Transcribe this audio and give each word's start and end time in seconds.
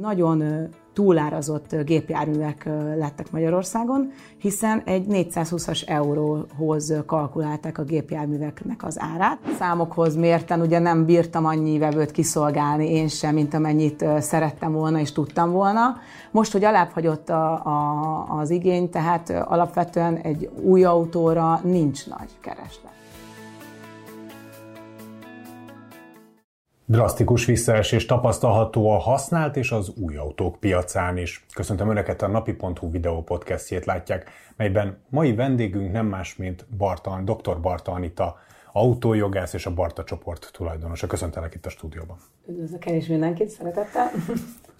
Nagyon 0.00 0.68
túlárazott 0.92 1.76
gépjárművek 1.84 2.64
lettek 2.96 3.30
Magyarországon, 3.30 4.12
hiszen 4.38 4.82
egy 4.84 5.06
420-as 5.08 5.88
euróhoz 5.88 6.94
kalkulálták 7.06 7.78
a 7.78 7.84
gépjárműveknek 7.84 8.84
az 8.84 9.00
árát. 9.00 9.38
Számokhoz 9.58 10.16
mérten 10.16 10.60
ugye 10.60 10.78
nem 10.78 11.04
bírtam 11.04 11.44
annyi 11.44 11.78
vevőt 11.78 12.10
kiszolgálni 12.10 12.90
én 12.90 13.08
sem, 13.08 13.34
mint 13.34 13.54
amennyit 13.54 14.04
szerettem 14.18 14.72
volna 14.72 15.00
és 15.00 15.12
tudtam 15.12 15.50
volna. 15.50 15.96
Most, 16.30 16.52
hogy 16.52 16.64
alábbhagyott 16.64 17.28
a, 17.28 17.52
a, 17.52 18.38
az 18.38 18.50
igény, 18.50 18.90
tehát 18.90 19.30
alapvetően 19.30 20.16
egy 20.16 20.50
új 20.62 20.84
autóra 20.84 21.60
nincs 21.62 22.06
nagy 22.06 22.30
kereslet. 22.40 22.93
Drasztikus 26.86 27.44
visszaesés 27.44 28.06
tapasztalható 28.06 28.90
a 28.90 28.98
használt 28.98 29.56
és 29.56 29.70
az 29.70 29.92
új 29.96 30.16
autók 30.16 30.56
piacán 30.56 31.16
is. 31.16 31.46
Köszöntöm 31.54 31.90
Önöket 31.90 32.22
a 32.22 32.26
napi.hu 32.26 32.90
videó 32.90 33.22
podcastjét 33.22 33.84
látják, 33.84 34.30
melyben 34.56 34.98
mai 35.08 35.34
vendégünk 35.34 35.92
nem 35.92 36.06
más, 36.06 36.36
mint 36.36 36.66
Barta, 36.76 37.20
dr. 37.24 37.60
Barta 37.60 37.92
Anita, 37.92 38.38
autójogász 38.72 39.52
és 39.52 39.66
a 39.66 39.74
Barta 39.74 40.04
csoport 40.04 40.50
tulajdonosa. 40.52 41.06
Köszöntelek 41.06 41.54
itt 41.54 41.66
a 41.66 41.68
stúdióban. 41.68 42.16
Üdvözlök 42.48 42.86
el 42.86 42.94
is 42.94 43.06
mindenkit, 43.06 43.48
szeretettel. 43.48 44.10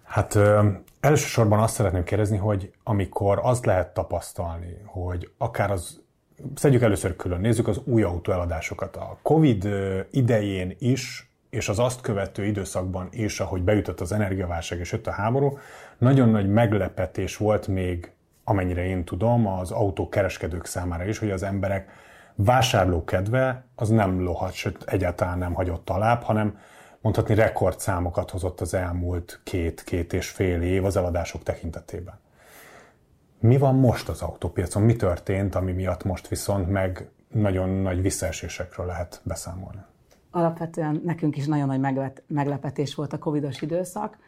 Hát 0.04 0.34
ö, 0.34 0.68
elsősorban 1.00 1.58
azt 1.58 1.74
szeretném 1.74 2.04
kérdezni, 2.04 2.36
hogy 2.36 2.72
amikor 2.82 3.40
azt 3.42 3.66
lehet 3.66 3.94
tapasztalni, 3.94 4.76
hogy 4.84 5.30
akár 5.38 5.70
az 5.70 6.02
Szedjük 6.54 6.82
először 6.82 7.16
külön, 7.16 7.40
nézzük 7.40 7.68
az 7.68 7.80
új 7.84 8.02
autóeladásokat. 8.02 8.96
A 8.96 9.18
Covid 9.22 9.68
idején 10.10 10.76
is 10.78 11.33
és 11.54 11.68
az 11.68 11.78
azt 11.78 12.00
követő 12.00 12.44
időszakban 12.44 13.08
is, 13.10 13.40
ahogy 13.40 13.62
beütött 13.62 14.00
az 14.00 14.12
energiaválság 14.12 14.78
és 14.78 14.92
jött 14.92 15.06
a 15.06 15.10
háború, 15.10 15.58
nagyon 15.98 16.28
nagy 16.28 16.48
meglepetés 16.48 17.36
volt 17.36 17.66
még, 17.66 18.12
amennyire 18.44 18.84
én 18.84 19.04
tudom, 19.04 19.46
az 19.46 19.70
autókereskedők 19.70 20.64
számára 20.66 21.04
is, 21.04 21.18
hogy 21.18 21.30
az 21.30 21.42
emberek 21.42 21.88
vásárlókedve 22.34 23.64
az 23.74 23.88
nem 23.88 24.22
lohat, 24.22 24.52
sőt 24.52 24.82
egyáltalán 24.82 25.38
nem 25.38 25.54
hagyott 25.54 25.90
alább, 25.90 26.22
hanem 26.22 26.58
mondhatni 27.00 27.34
rekordszámokat 27.34 28.30
hozott 28.30 28.60
az 28.60 28.74
elmúlt 28.74 29.40
két-két 29.44 30.12
és 30.12 30.28
fél 30.28 30.62
év 30.62 30.84
az 30.84 30.96
eladások 30.96 31.42
tekintetében. 31.42 32.18
Mi 33.40 33.58
van 33.58 33.74
most 33.74 34.08
az 34.08 34.22
autópiacon? 34.22 34.82
Mi 34.82 34.96
történt, 34.96 35.54
ami 35.54 35.72
miatt 35.72 36.04
most 36.04 36.28
viszont 36.28 36.70
meg 36.70 37.08
nagyon 37.28 37.68
nagy 37.68 38.02
visszaesésekről 38.02 38.86
lehet 38.86 39.20
beszámolni? 39.22 39.80
Alapvetően 40.34 41.00
nekünk 41.04 41.36
is 41.36 41.46
nagyon 41.46 41.80
nagy 41.80 42.00
meglepetés 42.26 42.94
volt 42.94 43.12
a 43.12 43.18
covidos 43.18 43.62
időszak. 43.62 44.18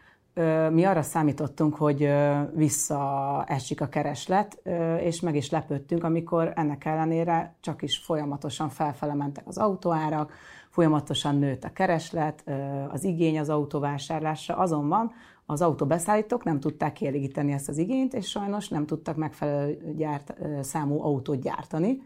Mi 0.70 0.84
arra 0.84 1.02
számítottunk, 1.02 1.74
hogy 1.74 2.12
visszaesik 2.54 3.80
a 3.80 3.88
kereslet, 3.88 4.60
és 5.00 5.20
meg 5.20 5.36
is 5.36 5.50
lepődtünk, 5.50 6.04
amikor 6.04 6.52
ennek 6.54 6.84
ellenére 6.84 7.54
csak 7.60 7.82
is 7.82 7.98
folyamatosan 7.98 8.68
felfele 8.68 9.14
mentek 9.14 9.46
az 9.46 9.58
autóárak, 9.58 10.32
folyamatosan 10.70 11.38
nőtt 11.38 11.64
a 11.64 11.72
kereslet, 11.72 12.44
az 12.90 13.04
igény 13.04 13.38
az 13.38 13.48
autóvásárlásra, 13.48 14.56
azonban 14.56 15.12
az 15.46 15.62
autóbeszállítók 15.62 16.44
nem 16.44 16.60
tudták 16.60 16.92
kielégíteni 16.92 17.52
ezt 17.52 17.68
az 17.68 17.78
igényt, 17.78 18.14
és 18.14 18.28
sajnos 18.28 18.68
nem 18.68 18.86
tudtak 18.86 19.16
megfelelő 19.16 19.94
gyárt, 19.96 20.34
számú 20.60 21.02
autót 21.02 21.40
gyártani 21.40 22.02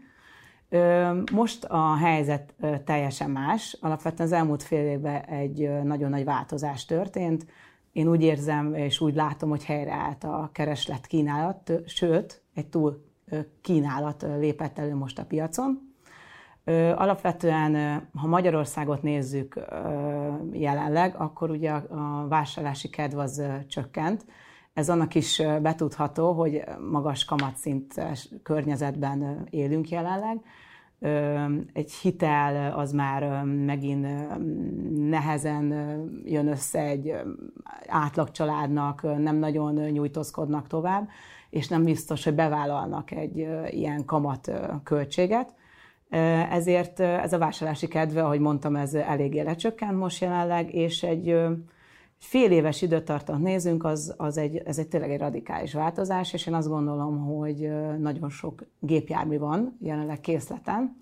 most 1.31 1.63
a 1.63 1.95
helyzet 1.95 2.53
teljesen 2.85 3.29
más. 3.29 3.77
Alapvetően 3.81 4.29
az 4.29 4.35
elmúlt 4.35 4.63
fél 4.63 4.85
évben 4.85 5.21
egy 5.21 5.69
nagyon 5.83 6.09
nagy 6.09 6.23
változás 6.23 6.85
történt. 6.85 7.45
Én 7.91 8.07
úgy 8.07 8.21
érzem, 8.21 8.73
és 8.73 8.99
úgy 8.99 9.15
látom, 9.15 9.49
hogy 9.49 9.63
helyreállt 9.63 10.23
a 10.23 10.49
kereslet 10.53 11.07
kínálat, 11.07 11.71
sőt, 11.85 12.41
egy 12.53 12.67
túl 12.67 13.03
kínálat 13.61 14.25
lépett 14.39 14.77
elő 14.77 14.95
most 14.95 15.19
a 15.19 15.25
piacon. 15.25 15.93
Alapvetően, 16.95 18.01
ha 18.15 18.27
Magyarországot 18.27 19.01
nézzük 19.01 19.59
jelenleg, 20.51 21.15
akkor 21.17 21.49
ugye 21.49 21.71
a 21.71 22.25
vásárlási 22.27 22.89
kedv 22.89 23.17
az 23.17 23.43
csökkent. 23.67 24.25
Ez 24.73 24.89
annak 24.89 25.15
is 25.15 25.41
betudható, 25.61 26.31
hogy 26.31 26.63
magas 26.91 27.25
kamatszint 27.25 28.01
környezetben 28.43 29.47
élünk 29.49 29.89
jelenleg, 29.89 30.41
egy 31.73 31.91
hitel 31.91 32.73
az 32.73 32.91
már 32.91 33.43
megint 33.43 34.07
nehezen 35.09 35.73
jön 36.25 36.47
össze 36.47 36.79
egy 36.79 37.13
átlag 37.87 38.31
családnak, 38.31 39.01
nem 39.17 39.35
nagyon 39.35 39.73
nyújtózkodnak 39.73 40.67
tovább, 40.67 41.09
és 41.49 41.67
nem 41.67 41.83
biztos, 41.83 42.23
hogy 42.23 42.35
bevállalnak 42.35 43.11
egy 43.11 43.37
ilyen 43.69 44.05
kamat 44.05 44.51
költséget. 44.83 45.53
Ezért 46.49 46.99
ez 46.99 47.33
a 47.33 47.37
vásárlási 47.37 47.87
kedve, 47.87 48.23
ahogy 48.23 48.39
mondtam, 48.39 48.75
ez 48.75 48.93
eléggé 48.93 49.41
lecsökkent 49.41 49.97
most 49.97 50.21
jelenleg, 50.21 50.73
és 50.73 51.03
egy 51.03 51.35
fél 52.21 52.51
éves 52.51 52.81
időtartamot 52.81 53.41
nézünk, 53.41 53.83
az, 53.83 54.13
az 54.17 54.37
egy, 54.37 54.57
ez 54.57 54.77
egy 54.77 54.87
tényleg 54.87 55.11
egy 55.11 55.19
radikális 55.19 55.73
változás, 55.73 56.33
és 56.33 56.47
én 56.47 56.53
azt 56.53 56.67
gondolom, 56.67 57.25
hogy 57.25 57.71
nagyon 57.99 58.29
sok 58.29 58.63
gépjármű 58.79 59.37
van 59.37 59.77
jelenleg 59.79 60.19
készleten, 60.19 60.97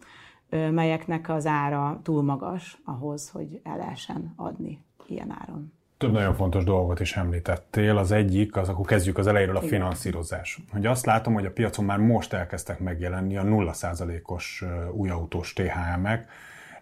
melyeknek 0.50 1.30
az 1.30 1.46
ára 1.46 2.00
túl 2.04 2.24
magas 2.24 2.82
ahhoz, 2.86 3.30
hogy 3.30 3.60
el 3.64 3.78
lehessen 3.78 4.34
adni 4.36 4.84
ilyen 5.08 5.36
áron. 5.40 5.74
Több 5.98 6.12
nagyon 6.12 6.34
fontos 6.34 6.64
dolgot 6.64 7.00
is 7.00 7.16
említettél. 7.16 7.98
Az 7.98 8.12
egyik, 8.12 8.56
az 8.56 8.70
akkor 8.70 8.86
kezdjük 8.86 9.18
az 9.18 9.28
elejéről, 9.28 9.56
a 9.56 9.62
finanszírozás. 9.62 10.60
Hogy 10.72 10.86
azt 10.86 11.06
látom, 11.06 11.34
hogy 11.34 11.46
a 11.46 11.52
piacon 11.52 11.86
már 11.86 11.98
most 11.98 12.34
elkezdtek 12.34 12.80
megjelenni 12.80 13.38
a 13.38 13.44
0%-os 13.44 14.66
új 14.92 15.10
autós 15.10 15.54
THM-ek, 15.54 16.30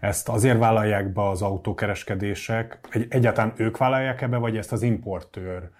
ezt 0.00 0.28
azért 0.28 0.58
vállalják 0.58 1.12
be 1.12 1.28
az 1.28 1.42
autókereskedések, 1.42 2.78
egy, 2.90 3.06
egyáltalán 3.10 3.52
ők 3.56 3.76
vállalják 3.76 4.22
ebbe, 4.22 4.36
vagy 4.36 4.56
ezt 4.56 4.72
az 4.72 4.82
importőr 4.82 5.70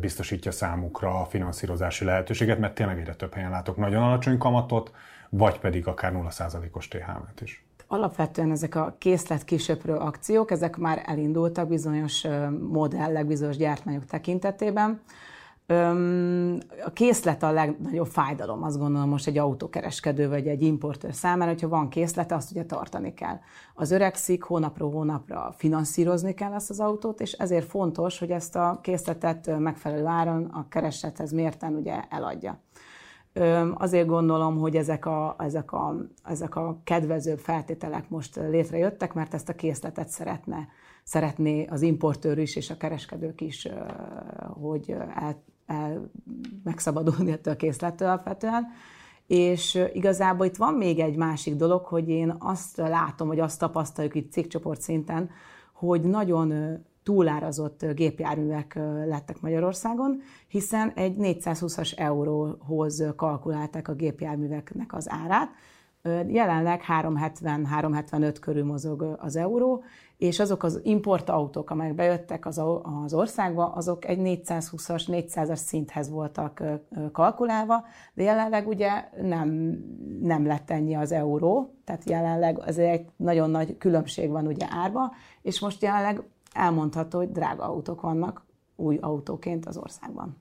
biztosítja 0.00 0.50
számukra 0.50 1.20
a 1.20 1.24
finanszírozási 1.24 2.04
lehetőséget, 2.04 2.58
mert 2.58 2.74
tényleg 2.74 2.98
egyre 2.98 3.14
több 3.14 3.34
helyen 3.34 3.50
látok 3.50 3.76
nagyon 3.76 4.02
alacsony 4.02 4.38
kamatot, 4.38 4.92
vagy 5.28 5.58
pedig 5.58 5.86
akár 5.86 6.12
0%-os 6.14 6.88
THM-et 6.88 7.40
is. 7.40 7.66
Alapvetően 7.86 8.50
ezek 8.50 8.74
a 8.74 8.94
készlet 8.98 9.44
kisöprő 9.44 9.94
akciók, 9.94 10.50
ezek 10.50 10.76
már 10.76 11.02
elindultak 11.06 11.68
bizonyos 11.68 12.26
modellek, 12.70 13.26
bizonyos 13.26 13.56
gyártmányok 13.56 14.04
tekintetében. 14.04 15.00
A 16.84 16.92
készlet 16.92 17.42
a 17.42 17.50
legnagyobb 17.50 18.06
fájdalom, 18.06 18.62
azt 18.62 18.78
gondolom 18.78 19.08
most 19.08 19.26
egy 19.26 19.38
autókereskedő 19.38 20.28
vagy 20.28 20.46
egy 20.46 20.62
importőr 20.62 21.14
számára, 21.14 21.50
hogyha 21.50 21.68
van 21.68 21.88
készlete, 21.88 22.34
azt 22.34 22.50
ugye 22.50 22.64
tartani 22.64 23.14
kell. 23.14 23.38
Az 23.74 23.90
öregszik, 23.90 24.42
hónapról 24.42 24.90
hónapra 24.90 25.54
finanszírozni 25.56 26.34
kell 26.34 26.52
ezt 26.52 26.70
az 26.70 26.80
autót, 26.80 27.20
és 27.20 27.32
ezért 27.32 27.68
fontos, 27.68 28.18
hogy 28.18 28.30
ezt 28.30 28.56
a 28.56 28.78
készletet 28.82 29.58
megfelelő 29.58 30.06
áron 30.06 30.44
a 30.44 30.68
kereslethez 30.68 31.32
mérten 31.32 31.74
ugye 31.74 32.02
eladja. 32.08 32.60
Azért 33.74 34.06
gondolom, 34.06 34.58
hogy 34.58 34.76
ezek 34.76 35.06
a, 35.06 35.36
ezek, 35.38 35.72
a, 35.72 35.96
ezek 36.24 36.56
a 36.56 36.80
kedvező 36.84 37.36
feltételek 37.36 38.08
most 38.08 38.36
létrejöttek, 38.36 39.14
mert 39.14 39.34
ezt 39.34 39.48
a 39.48 39.54
készletet 39.54 40.08
szeretne, 40.08 40.68
szeretné 41.04 41.66
az 41.66 41.82
importőr 41.82 42.38
is 42.38 42.56
és 42.56 42.70
a 42.70 42.76
kereskedők 42.76 43.40
is, 43.40 43.68
hogy 44.60 44.90
el 45.14 45.42
el, 45.68 46.10
megszabadulni 46.64 47.32
ettől 47.32 47.54
a 47.54 47.56
készlettől 47.56 48.08
alapvetően. 48.08 48.66
És 49.26 49.84
igazából 49.92 50.46
itt 50.46 50.56
van 50.56 50.74
még 50.74 50.98
egy 50.98 51.16
másik 51.16 51.56
dolog, 51.56 51.84
hogy 51.84 52.08
én 52.08 52.34
azt 52.38 52.76
látom, 52.76 53.28
hogy 53.28 53.40
azt 53.40 53.58
tapasztaljuk 53.58 54.14
itt 54.14 54.32
cégcsoport 54.32 54.80
szinten, 54.80 55.30
hogy 55.72 56.00
nagyon 56.00 56.78
túlárazott 57.02 57.84
gépjárművek 57.94 58.74
lettek 59.06 59.40
Magyarországon, 59.40 60.20
hiszen 60.48 60.92
egy 60.94 61.14
420-as 61.18 61.98
euróhoz 61.98 63.04
kalkulálták 63.16 63.88
a 63.88 63.94
gépjárműveknek 63.94 64.94
az 64.94 65.10
árát, 65.10 65.50
Jelenleg 66.26 66.82
370-375 66.88 68.36
körül 68.40 68.64
mozog 68.64 69.16
az 69.18 69.36
euró, 69.36 69.82
és 70.16 70.40
azok 70.40 70.62
az 70.62 70.80
importautók, 70.82 71.70
amelyek 71.70 71.94
bejöttek 71.94 72.46
az, 72.46 72.58
országba, 73.12 73.72
azok 73.72 74.04
egy 74.04 74.18
420-as, 74.20 75.04
400-as 75.06 75.56
szinthez 75.56 76.10
voltak 76.10 76.62
kalkulálva, 77.12 77.84
de 78.14 78.22
jelenleg 78.22 78.68
ugye 78.68 79.08
nem, 79.22 79.48
nem 80.20 80.46
lett 80.46 80.70
ennyi 80.70 80.94
az 80.94 81.12
euró, 81.12 81.74
tehát 81.84 82.10
jelenleg 82.10 82.58
az 82.58 82.78
egy 82.78 83.06
nagyon 83.16 83.50
nagy 83.50 83.78
különbség 83.78 84.30
van 84.30 84.46
ugye 84.46 84.66
árba, 84.70 85.12
és 85.42 85.60
most 85.60 85.82
jelenleg 85.82 86.22
elmondható, 86.52 87.18
hogy 87.18 87.30
drága 87.32 87.64
autók 87.64 88.00
vannak 88.00 88.46
új 88.76 88.98
autóként 89.00 89.66
az 89.66 89.76
országban. 89.76 90.36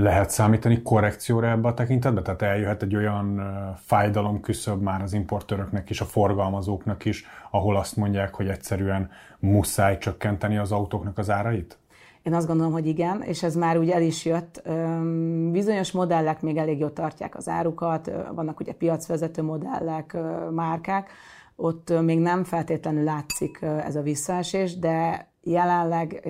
Lehet 0.00 0.30
számítani 0.30 0.82
korrekcióra 0.82 1.48
ebbe 1.48 1.68
a 1.68 1.74
tekintetbe? 1.74 2.22
Tehát 2.22 2.42
eljöhet 2.42 2.82
egy 2.82 2.96
olyan 2.96 3.42
fájdalom 3.84 4.40
küszöb 4.40 4.82
már 4.82 5.02
az 5.02 5.12
importőröknek 5.12 5.90
is, 5.90 6.00
a 6.00 6.04
forgalmazóknak 6.04 7.04
is, 7.04 7.26
ahol 7.50 7.76
azt 7.76 7.96
mondják, 7.96 8.34
hogy 8.34 8.48
egyszerűen 8.48 9.10
muszáj 9.38 9.98
csökkenteni 9.98 10.56
az 10.56 10.72
autóknak 10.72 11.18
az 11.18 11.30
árait? 11.30 11.78
Én 12.22 12.34
azt 12.34 12.46
gondolom, 12.46 12.72
hogy 12.72 12.86
igen, 12.86 13.22
és 13.22 13.42
ez 13.42 13.56
már 13.56 13.78
úgy 13.78 13.90
el 13.90 14.02
is 14.02 14.24
jött. 14.24 14.62
Bizonyos 15.50 15.92
modellek 15.92 16.40
még 16.40 16.56
elég 16.56 16.78
jól 16.78 16.92
tartják 16.92 17.36
az 17.36 17.48
árukat, 17.48 18.10
vannak 18.34 18.60
ugye 18.60 18.72
piacvezető 18.72 19.42
modellek, 19.42 20.16
márkák, 20.50 21.10
ott 21.56 22.00
még 22.00 22.18
nem 22.18 22.44
feltétlenül 22.44 23.04
látszik 23.04 23.58
ez 23.62 23.96
a 23.96 24.02
visszaesés, 24.02 24.78
de 24.78 25.28
jelenleg 25.42 26.28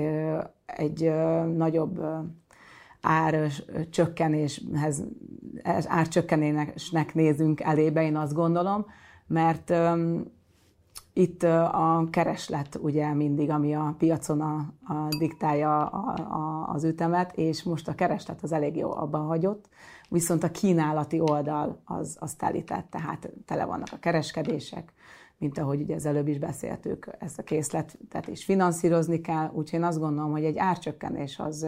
egy 0.66 1.12
nagyobb 1.56 2.00
árcsökkenéshez, 3.00 5.04
árcsökkenésnek 5.86 7.14
nézünk 7.14 7.60
elébe, 7.60 8.02
én 8.02 8.16
azt 8.16 8.34
gondolom, 8.34 8.86
mert 9.26 9.72
itt 11.12 11.42
a 11.42 12.06
kereslet 12.10 12.78
ugye 12.82 13.14
mindig, 13.14 13.50
ami 13.50 13.74
a 13.74 13.94
piacon 13.98 14.40
a, 14.40 14.54
a 14.92 15.08
diktálja 15.18 15.86
a, 15.86 16.14
a, 16.16 16.70
az 16.74 16.84
ütemet, 16.84 17.36
és 17.36 17.62
most 17.62 17.88
a 17.88 17.94
kereslet 17.94 18.42
az 18.42 18.52
elég 18.52 18.76
jó 18.76 18.92
abban 18.92 19.26
hagyott, 19.26 19.68
viszont 20.08 20.42
a 20.42 20.50
kínálati 20.50 21.20
oldal 21.20 21.80
az, 21.84 22.16
az 22.20 22.34
telített, 22.34 22.90
tehát 22.90 23.30
tele 23.46 23.64
vannak 23.64 23.88
a 23.92 23.98
kereskedések, 23.98 24.92
mint 25.38 25.58
ahogy 25.58 25.80
ugye 25.80 25.94
az 25.94 26.06
előbb 26.06 26.28
is 26.28 26.38
beszéltük, 26.38 27.10
ezt 27.18 27.38
a 27.38 27.42
készletet 27.42 28.26
is 28.26 28.44
finanszírozni 28.44 29.20
kell, 29.20 29.50
úgyhogy 29.52 29.78
én 29.78 29.84
azt 29.84 29.98
gondolom, 29.98 30.30
hogy 30.30 30.44
egy 30.44 30.58
árcsökkenés 30.58 31.38
az 31.38 31.66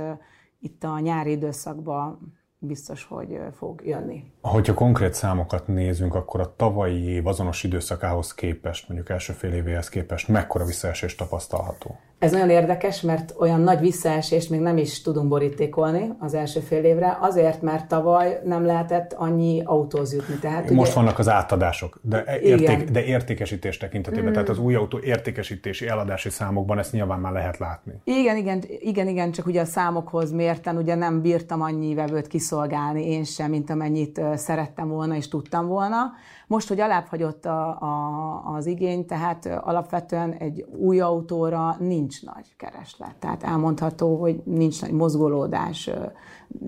itt 0.61 0.85
a 0.85 0.99
nyári 0.99 1.31
időszakban 1.31 2.33
biztos, 2.63 3.05
hogy 3.05 3.41
fog 3.57 3.81
jönni. 3.85 4.25
Hogyha 4.41 4.75
konkrét 4.75 5.15
számokat 5.15 5.67
nézünk, 5.67 6.15
akkor 6.15 6.41
a 6.41 6.55
tavalyi 6.57 7.03
év 7.03 7.27
azonos 7.27 7.65
időszakához 7.65 8.35
képest, 8.35 8.89
mondjuk 8.89 9.09
első 9.09 9.33
fél 9.33 9.53
évéhez 9.53 9.89
képest 9.89 10.29
mekkora 10.29 10.65
visszaesés 10.65 11.15
tapasztalható? 11.15 11.99
Ez 12.21 12.33
nagyon 12.33 12.51
érdekes, 12.51 13.01
mert 13.01 13.35
olyan 13.39 13.61
nagy 13.61 13.81
visszaesést 13.81 14.51
még 14.51 14.61
nem 14.61 14.77
is 14.77 15.03
tudunk 15.03 15.29
borítékolni 15.29 16.13
az 16.19 16.35
első 16.35 16.61
fél 16.61 16.85
évre, 16.85 17.19
azért, 17.21 17.63
mert 17.63 17.89
tavaly 17.89 18.41
nem 18.45 18.65
lehetett 18.65 19.13
annyi 19.13 19.63
autóz 19.65 20.15
jutni. 20.15 20.35
Tehát, 20.35 20.71
Most 20.71 20.91
ugye... 20.91 21.01
vannak 21.01 21.19
az 21.19 21.29
átadások, 21.29 21.99
de, 22.03 22.39
érték, 22.41 22.91
de 22.91 23.05
értékesítés 23.05 23.77
tekintetében, 23.77 24.31
mm. 24.31 24.33
tehát 24.33 24.49
az 24.49 24.59
új 24.59 24.75
autó 24.75 24.99
értékesítési, 24.99 25.89
eladási 25.89 26.31
számokban 26.31 26.79
ezt 26.79 26.93
nyilván 26.93 27.21
már 27.21 27.33
lehet 27.33 27.59
látni. 27.59 27.93
Igen, 28.05 28.37
igen, 28.37 28.63
igen, 28.81 29.09
igen, 29.09 29.31
csak 29.31 29.47
ugye 29.47 29.61
a 29.61 29.65
számokhoz 29.65 30.33
mérten 30.33 30.77
ugye 30.77 30.95
nem 30.95 31.21
bírtam 31.21 31.63
annyi 31.63 31.95
vevőt 31.95 32.27
kiszolgálni 32.51 33.07
én 33.07 33.25
sem, 33.25 33.51
mint 33.51 33.71
amennyit 33.71 34.21
szerettem 34.35 34.89
volna 34.89 35.15
és 35.15 35.29
tudtam 35.29 35.67
volna. 35.67 36.13
Most, 36.47 36.69
hogy 36.69 36.81
alábbhagyott 36.81 37.45
a, 37.45 37.69
a, 37.69 38.55
az 38.55 38.67
igény, 38.67 39.07
tehát 39.07 39.47
alapvetően 39.47 40.33
egy 40.33 40.67
új 40.79 41.01
autóra 41.01 41.77
nincs 41.79 42.25
nagy 42.25 42.57
kereslet. 42.57 43.15
Tehát 43.19 43.43
elmondható, 43.43 44.21
hogy 44.21 44.43
nincs 44.45 44.81
nagy 44.81 44.93
mozgolódás, 44.93 45.91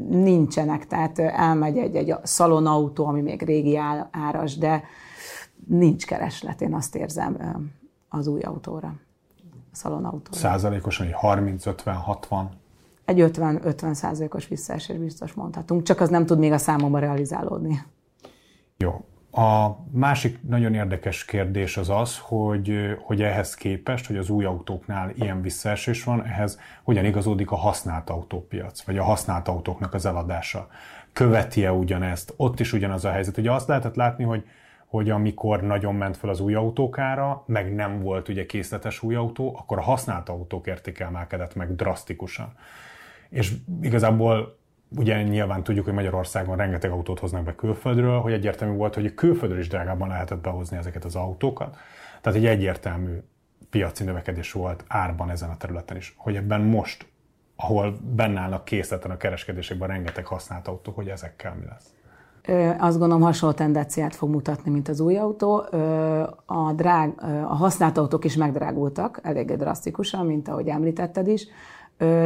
nincsenek. 0.08 0.87
Tehát 0.87 1.19
elmegy 1.19 1.79
egy, 1.79 1.96
egy 1.96 2.14
szalonautó, 2.23 3.06
ami 3.06 3.20
még 3.20 3.43
régi 3.43 3.76
áras, 4.11 4.58
de 4.58 4.82
nincs 5.67 6.06
kereslet, 6.06 6.61
én 6.61 6.75
azt 6.75 6.96
érzem 6.96 7.37
az 8.08 8.26
új 8.26 8.40
autóra, 8.40 8.94
a 9.73 9.76
szalonautóra. 9.76 10.38
Százalékosan, 10.38 11.06
hogy 11.06 11.14
30, 11.14 11.67
50, 11.67 11.94
60? 11.94 12.61
Egy 13.04 13.19
50-50 13.20 13.93
százalékos 13.93 14.49
visszaesés 14.49 14.96
biztos 14.96 15.32
mondhatunk, 15.32 15.82
csak 15.82 16.00
az 16.00 16.08
nem 16.08 16.26
tud 16.26 16.38
még 16.38 16.52
a 16.52 16.58
számomban 16.58 17.00
realizálódni. 17.00 17.82
Jó, 18.76 19.04
a 19.34 19.76
másik 19.90 20.38
nagyon 20.49 20.75
érdekes 20.75 21.25
kérdés 21.25 21.76
az 21.76 21.90
az, 21.90 22.19
hogy, 22.19 22.96
hogy 23.00 23.22
ehhez 23.22 23.54
képest, 23.54 24.06
hogy 24.06 24.16
az 24.16 24.31
új 24.31 24.44
autóknál 24.44 25.10
ilyen 25.14 25.43
visszaesés 25.43 26.04
van, 26.04 26.25
ehhez 26.25 26.60
hogyan 26.82 27.04
igazódik 27.04 27.50
a 27.50 27.56
használt 27.56 28.10
autópiac, 28.10 28.82
vagy 28.82 28.99
a 28.99 29.02
használt 29.02 29.49
autóknak 29.49 29.94
az 29.94 30.06
eladása. 30.06 30.69
Követi-e 31.12 31.72
ugyanezt? 31.72 32.34
Ott 32.37 32.60
is 32.60 32.72
ugyanaz 32.72 33.04
a 33.04 33.10
helyzet. 33.10 33.38
Ugye 33.38 33.52
azt 33.52 33.69
lehetett 33.69 33.94
látni, 33.94 34.25
hogy, 34.25 34.44
hogy 34.87 35.10
amikor 35.10 35.62
nagyon 35.62 35.94
ment 35.94 36.16
fel 36.16 36.31
az 36.31 36.40
új 36.40 36.54
autókára, 36.54 37.43
meg 37.46 37.75
nem 37.75 38.02
volt 38.02 38.28
ugye 38.28 38.46
készletes 38.46 39.02
új 39.02 39.14
autó, 39.14 39.56
akkor 39.58 39.78
a 39.78 39.82
használt 39.82 40.28
autók 40.28 40.66
értékelmelkedett 40.66 41.54
meg 41.54 41.75
drasztikusan. 41.75 42.52
És 43.32 43.52
igazából 43.82 44.58
ugye 44.96 45.23
nyilván 45.23 45.62
tudjuk, 45.62 45.84
hogy 45.84 45.94
Magyarországon 45.94 46.56
rengeteg 46.56 46.90
autót 46.90 47.19
hoznak 47.19 47.44
be 47.44 47.55
külföldről, 47.55 48.20
hogy 48.20 48.32
egyértelmű 48.32 48.76
volt, 48.76 48.94
hogy 48.94 49.14
külföldről 49.14 49.61
is 49.61 49.69
drágában 49.69 50.08
lehetett 50.08 50.40
behozni 50.40 50.76
ezeket 50.76 51.05
az 51.05 51.17
autókat. 51.17 51.76
Tehát 52.20 52.38
egy 52.38 52.46
egyértelmű 52.46 53.19
piaci 53.70 54.05
növekedés 54.05 54.52
volt 54.52 54.84
árban 54.88 55.31
ezen 55.31 55.50
a 55.50 55.56
területen 55.56 55.96
is. 55.96 56.14
Hogy 56.17 56.37
ebben 56.37 56.61
most, 56.61 57.06
ahol 57.56 57.96
benne 58.14 58.40
állnak 58.40 58.64
készleten 58.64 59.11
a 59.11 59.17
kereskedésekben 59.17 59.88
rengeteg 59.88 60.26
használt 60.26 60.69
autó, 60.69 60.93
hogy 60.93 61.08
ezekkel 61.08 61.55
mi 61.55 61.64
lesz? 61.64 61.93
Azt 62.78 62.99
gondolom 62.99 63.23
hasonló 63.23 63.55
tendenciát 63.55 64.14
fog 64.14 64.31
mutatni, 64.31 64.70
mint 64.70 64.88
az 64.88 65.00
új 65.00 65.17
autó. 65.17 65.64
A, 66.46 66.73
drág, 66.73 67.23
a 67.44 67.55
használt 67.55 67.99
autók 67.99 68.25
is 68.25 68.37
megdrágultak, 68.37 69.20
elég 69.23 69.56
drasztikusan, 69.56 70.26
mint 70.26 70.49
ahogy 70.49 70.69
említetted 70.69 71.26
is 71.26 71.46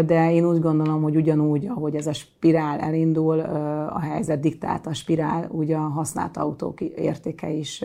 de 0.07 0.33
én 0.33 0.45
úgy 0.45 0.61
gondolom, 0.61 1.03
hogy 1.03 1.17
ugyanúgy, 1.17 1.67
ahogy 1.67 1.95
ez 1.95 2.07
a 2.07 2.13
spirál 2.13 2.79
elindul, 2.79 3.41
a 3.91 4.01
helyzet 4.01 4.41
diktált 4.41 4.87
a 4.87 4.95
spirál, 4.95 5.49
úgy 5.51 5.73
a 5.73 5.79
használt 5.79 6.37
autók 6.37 6.81
értéke 6.81 7.51
is 7.51 7.85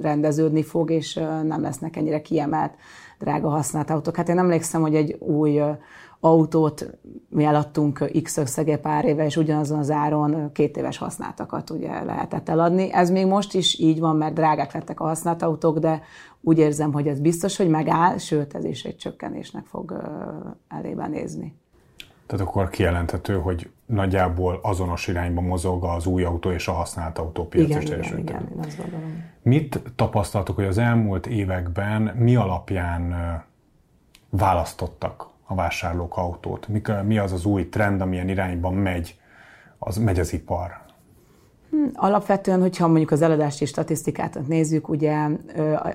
rendeződni 0.00 0.62
fog, 0.62 0.90
és 0.90 1.14
nem 1.44 1.60
lesznek 1.60 1.96
ennyire 1.96 2.22
kiemelt 2.22 2.72
drága 3.18 3.48
használt 3.48 3.90
autók. 3.90 4.16
Hát 4.16 4.28
én 4.28 4.38
emlékszem, 4.38 4.80
hogy 4.80 4.94
egy 4.94 5.16
új 5.18 5.60
autót 6.20 6.98
mi 7.28 7.44
eladtunk 7.44 8.10
X 8.22 8.36
összege 8.36 8.78
pár 8.78 9.04
éve, 9.04 9.24
és 9.24 9.36
ugyanazon 9.36 9.78
az 9.78 9.90
áron 9.90 10.52
két 10.52 10.76
éves 10.76 10.98
használtakat 10.98 11.70
ugye 11.70 12.04
lehetett 12.04 12.48
eladni. 12.48 12.92
Ez 12.92 13.10
még 13.10 13.26
most 13.26 13.54
is 13.54 13.78
így 13.78 14.00
van, 14.00 14.16
mert 14.16 14.34
drágák 14.34 14.72
lettek 14.72 15.00
a 15.00 15.04
használt 15.04 15.42
autók, 15.42 15.78
de 15.78 16.02
úgy 16.40 16.58
érzem, 16.58 16.92
hogy 16.92 17.08
ez 17.08 17.20
biztos, 17.20 17.56
hogy 17.56 17.68
megáll, 17.68 18.18
sőt, 18.18 18.54
ez 18.54 18.64
is 18.64 18.84
egy 18.84 18.96
csökkenésnek 18.96 19.64
fog 19.64 20.02
elébe 20.68 21.06
nézni. 21.06 21.58
Tehát 22.26 22.46
akkor 22.46 22.70
kijelenthető, 22.70 23.38
hogy 23.38 23.70
nagyjából 23.86 24.58
azonos 24.62 25.08
irányba 25.08 25.40
mozog 25.40 25.84
az 25.84 26.06
új 26.06 26.24
autó 26.24 26.50
és 26.50 26.68
a 26.68 26.72
használt 26.72 27.18
autópiac 27.18 27.68
igen, 27.68 27.82
igen, 27.82 27.98
igen, 28.02 28.18
igen, 28.18 28.48
én 28.52 28.58
azt 28.58 28.76
gondolom. 28.76 29.24
Mit 29.42 29.82
tapasztaltok, 29.96 30.56
hogy 30.56 30.64
az 30.64 30.78
elmúlt 30.78 31.26
években 31.26 32.02
mi 32.02 32.36
alapján 32.36 33.14
választottak 34.30 35.29
a 35.50 35.54
vásárlók 35.54 36.16
autót? 36.16 36.68
Mi 37.04 37.18
az 37.18 37.32
az 37.32 37.44
új 37.44 37.68
trend, 37.68 38.00
amilyen 38.00 38.28
irányban 38.28 38.74
megy 38.74 39.18
az, 39.78 39.96
megy 39.96 40.18
az 40.18 40.32
ipar? 40.32 40.78
Hm, 41.70 41.84
alapvetően, 41.94 42.60
hogyha 42.60 42.86
mondjuk 42.86 43.10
az 43.10 43.22
eladási 43.22 43.64
statisztikát 43.64 44.46
nézzük, 44.46 44.88
ugye 44.88 45.28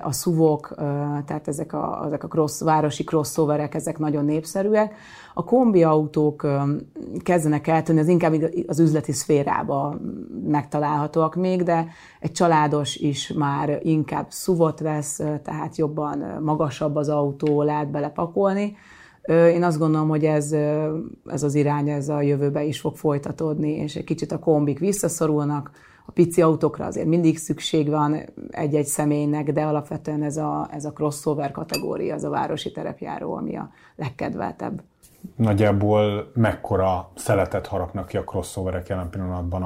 a 0.02 0.12
szuvok, 0.12 0.74
tehát 1.26 1.48
ezek 1.48 1.72
a, 1.72 2.02
ezek 2.06 2.24
a 2.24 2.28
cross, 2.28 2.60
városi 2.60 3.04
crossoverek, 3.04 3.74
ezek 3.74 3.98
nagyon 3.98 4.24
népszerűek. 4.24 4.94
A 5.34 5.44
kombi 5.44 5.82
autók 5.82 6.46
kezdenek 7.22 7.66
eltűnni, 7.66 8.00
az 8.00 8.08
inkább 8.08 8.32
az 8.66 8.78
üzleti 8.78 9.12
szférába 9.12 9.98
megtalálhatóak 10.46 11.34
még, 11.34 11.62
de 11.62 11.86
egy 12.20 12.32
családos 12.32 12.96
is 12.96 13.32
már 13.32 13.78
inkább 13.82 14.26
szuvot 14.28 14.80
vesz, 14.80 15.20
tehát 15.42 15.76
jobban 15.76 16.40
magasabb 16.42 16.96
az 16.96 17.08
autó, 17.08 17.62
lehet 17.62 17.90
belepakolni. 17.90 18.76
Én 19.26 19.62
azt 19.62 19.78
gondolom, 19.78 20.08
hogy 20.08 20.24
ez, 20.24 20.52
ez 21.26 21.42
az 21.42 21.54
irány 21.54 21.88
ez 21.88 22.08
a 22.08 22.20
jövőbe 22.20 22.64
is 22.64 22.80
fog 22.80 22.96
folytatódni, 22.96 23.70
és 23.70 23.96
egy 23.96 24.04
kicsit 24.04 24.32
a 24.32 24.38
kombik 24.38 24.78
visszaszorulnak, 24.78 25.70
a 26.06 26.12
pici 26.12 26.42
autókra 26.42 26.84
azért 26.84 27.06
mindig 27.06 27.38
szükség 27.38 27.88
van 27.88 28.20
egy-egy 28.50 28.86
személynek, 28.86 29.52
de 29.52 29.62
alapvetően 29.62 30.22
ez 30.22 30.36
a, 30.36 30.68
ez 30.70 30.84
a 30.84 30.92
crossover 30.92 31.50
kategória, 31.50 32.14
az 32.14 32.24
a 32.24 32.30
városi 32.30 32.72
terepjáró, 32.72 33.34
ami 33.34 33.56
a 33.56 33.70
legkedveltebb. 33.96 34.82
Nagyjából 35.36 36.30
mekkora 36.34 37.10
szeletet 37.14 37.66
harapnak 37.66 38.06
ki 38.06 38.16
a 38.16 38.24
crossoverek 38.24 38.88
jelen 38.88 39.10
pillanatban 39.10 39.62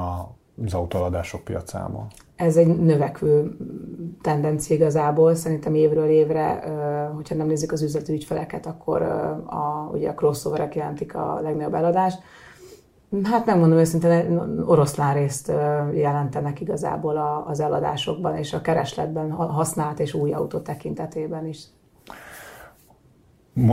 az 0.65 0.73
autóadások 0.73 1.43
piacából? 1.43 2.07
Ez 2.41 2.57
egy 2.57 2.79
növekvő 2.79 3.57
tendencia 4.21 4.75
igazából, 4.75 5.35
szerintem 5.35 5.75
évről 5.75 6.07
évre, 6.07 6.63
hogyha 7.15 7.35
nem 7.35 7.47
nézzük 7.47 7.71
az 7.71 7.81
üzleti 7.81 8.13
ügyfeleket, 8.13 8.65
akkor 8.65 9.01
a, 9.45 9.89
ugye 9.93 10.09
a 10.09 10.13
crossoverek 10.13 10.75
jelentik 10.75 11.15
a 11.15 11.39
legnagyobb 11.41 11.73
eladást. 11.73 12.19
Hát 13.23 13.45
megmondom 13.45 13.77
őszintén, 13.77 14.39
oroszlán 14.65 15.13
részt 15.13 15.51
jelentenek 15.93 16.61
igazából 16.61 17.43
az 17.47 17.59
eladásokban 17.59 18.37
és 18.37 18.53
a 18.53 18.61
keresletben 18.61 19.31
használt 19.31 19.99
és 19.99 20.13
új 20.13 20.33
autó 20.33 20.59
tekintetében 20.59 21.47
is. 21.47 21.63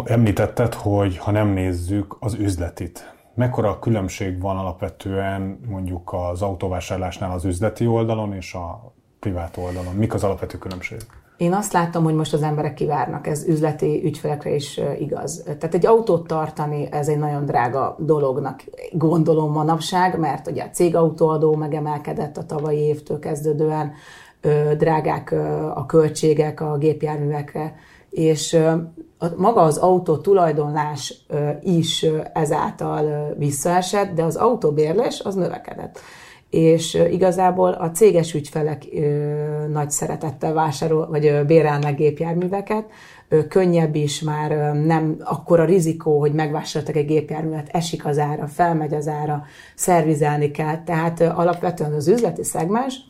Említetted, 0.05 0.75
hogy 0.75 1.19
ha 1.19 1.31
nem 1.31 1.49
nézzük 1.49 2.17
az 2.21 2.35
üzletit, 2.35 3.18
mekkora 3.39 3.79
különbség 3.79 4.41
van 4.41 4.57
alapvetően 4.57 5.61
mondjuk 5.69 6.13
az 6.31 6.43
autóvásárlásnál 6.43 7.31
az 7.31 7.45
üzleti 7.45 7.87
oldalon 7.87 8.33
és 8.33 8.55
a 8.55 8.93
privát 9.19 9.57
oldalon? 9.57 9.95
Mik 9.95 10.15
az 10.15 10.25
alapvető 10.25 10.59
különbségek? 10.59 11.07
Én 11.37 11.53
azt 11.53 11.73
látom, 11.73 12.05
hogy 12.05 12.15
most 12.15 12.33
az 12.33 12.43
emberek 12.43 12.75
kivárnak, 12.75 13.27
ez 13.27 13.45
üzleti 13.45 14.01
ügyfelekre 14.05 14.55
is 14.55 14.81
igaz. 14.99 15.43
Tehát 15.45 15.75
egy 15.75 15.87
autót 15.87 16.27
tartani, 16.27 16.89
ez 16.91 17.09
egy 17.09 17.19
nagyon 17.19 17.45
drága 17.45 17.97
dolognak 17.99 18.65
gondolom 18.93 19.53
manapság, 19.53 20.19
mert 20.19 20.47
ugye 20.51 20.63
a 20.63 20.71
cégautóadó 20.71 21.55
megemelkedett 21.55 22.37
a 22.37 22.45
tavalyi 22.45 22.79
évtől 22.79 23.19
kezdődően, 23.19 23.93
drágák 24.77 25.33
a 25.75 25.87
költségek 25.87 26.61
a 26.61 26.77
gépjárművekre, 26.77 27.75
és 28.11 28.59
maga 29.37 29.61
az 29.61 29.77
autó 29.77 30.17
tulajdonlás 30.17 31.27
is 31.63 32.07
ezáltal 32.33 33.35
visszaesett, 33.39 34.15
de 34.15 34.23
az 34.23 34.37
autóbérlés 34.37 35.21
az 35.21 35.35
növekedett 35.35 36.01
és 36.51 36.95
igazából 37.11 37.73
a 37.73 37.91
céges 37.91 38.35
ügyfelek 38.35 38.85
nagy 39.73 39.91
szeretettel 39.91 40.53
vásárol, 40.53 41.07
vagy 41.09 41.47
bérelnek 41.47 41.97
gépjárműveket, 41.97 42.85
könnyebb 43.49 43.95
is, 43.95 44.21
már 44.21 44.75
nem 44.75 45.17
akkora 45.25 45.65
rizikó, 45.65 46.19
hogy 46.19 46.33
megvásároltak 46.33 46.97
egy 46.97 47.07
gépjárművet, 47.07 47.69
esik 47.73 48.07
az 48.07 48.19
ára, 48.19 48.47
felmegy 48.47 48.95
az 48.95 49.09
ára, 49.09 49.45
szervizelni 49.75 50.51
kell. 50.51 50.83
Tehát 50.83 51.21
alapvetően 51.21 51.93
az 51.93 52.09
üzleti 52.09 52.45
szegmens 52.45 53.08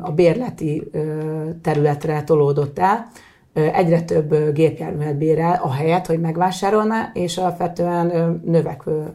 a 0.00 0.12
bérleti 0.12 0.90
területre 1.62 2.24
tolódott 2.24 2.78
el, 2.78 3.06
egyre 3.52 4.02
több 4.02 4.52
gépjárművet 4.52 5.16
bérel, 5.16 5.60
ahelyett, 5.62 6.06
hogy 6.06 6.20
megvásárolná, 6.20 7.10
és 7.14 7.38
alapvetően 7.38 8.40
növekvő 8.44 9.12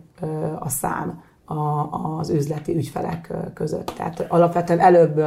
a 0.60 0.70
szám 0.70 1.24
a, 1.46 1.88
az 2.20 2.30
üzleti 2.30 2.76
ügyfelek 2.76 3.34
között. 3.54 3.94
Tehát 3.98 4.26
alapvetően 4.30 4.80
előbb 4.80 5.22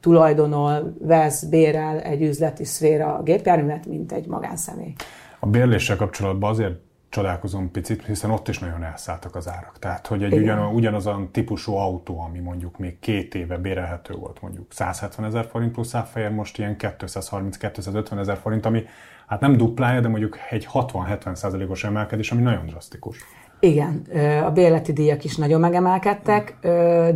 tulajdonol, 0.00 0.94
vesz, 1.00 1.44
bérel 1.44 1.98
egy 1.98 2.22
üzleti 2.22 2.64
szféra 2.64 3.16
a 3.16 3.22
gépjárművet, 3.22 3.86
mint 3.86 4.12
egy 4.12 4.26
magánszemély. 4.26 4.92
A 5.40 5.46
bérléssel 5.46 5.96
kapcsolatban 5.96 6.50
azért 6.50 6.87
csodálkozom 7.08 7.70
picit, 7.70 8.04
hiszen 8.06 8.30
ott 8.30 8.48
is 8.48 8.58
nagyon 8.58 8.84
elszálltak 8.84 9.34
az 9.34 9.48
árak. 9.48 9.78
Tehát, 9.78 10.06
hogy 10.06 10.22
egy 10.22 10.32
ugyan, 10.32 10.74
ugyanazon 10.74 11.30
típusú 11.32 11.74
autó, 11.74 12.20
ami 12.20 12.38
mondjuk 12.38 12.78
még 12.78 12.98
két 12.98 13.34
éve 13.34 13.56
bérelhető 13.56 14.14
volt, 14.14 14.42
mondjuk 14.42 14.72
170 14.72 15.26
ezer 15.26 15.46
forint 15.50 15.72
plusz 15.72 15.94
áfehér, 15.94 16.30
most 16.30 16.58
ilyen 16.58 16.76
230-250 16.78 18.18
ezer 18.18 18.36
forint, 18.36 18.66
ami 18.66 18.84
hát 19.26 19.40
nem 19.40 19.56
duplája, 19.56 20.00
de 20.00 20.08
mondjuk 20.08 20.38
egy 20.50 20.68
60-70 20.72 21.34
százalékos 21.34 21.84
emelkedés, 21.84 22.30
ami 22.30 22.42
nagyon 22.42 22.66
drasztikus. 22.66 23.18
Igen, 23.60 24.06
a 24.44 24.50
bérleti 24.50 24.92
díjak 24.92 25.24
is 25.24 25.36
nagyon 25.36 25.60
megemelkedtek, 25.60 26.56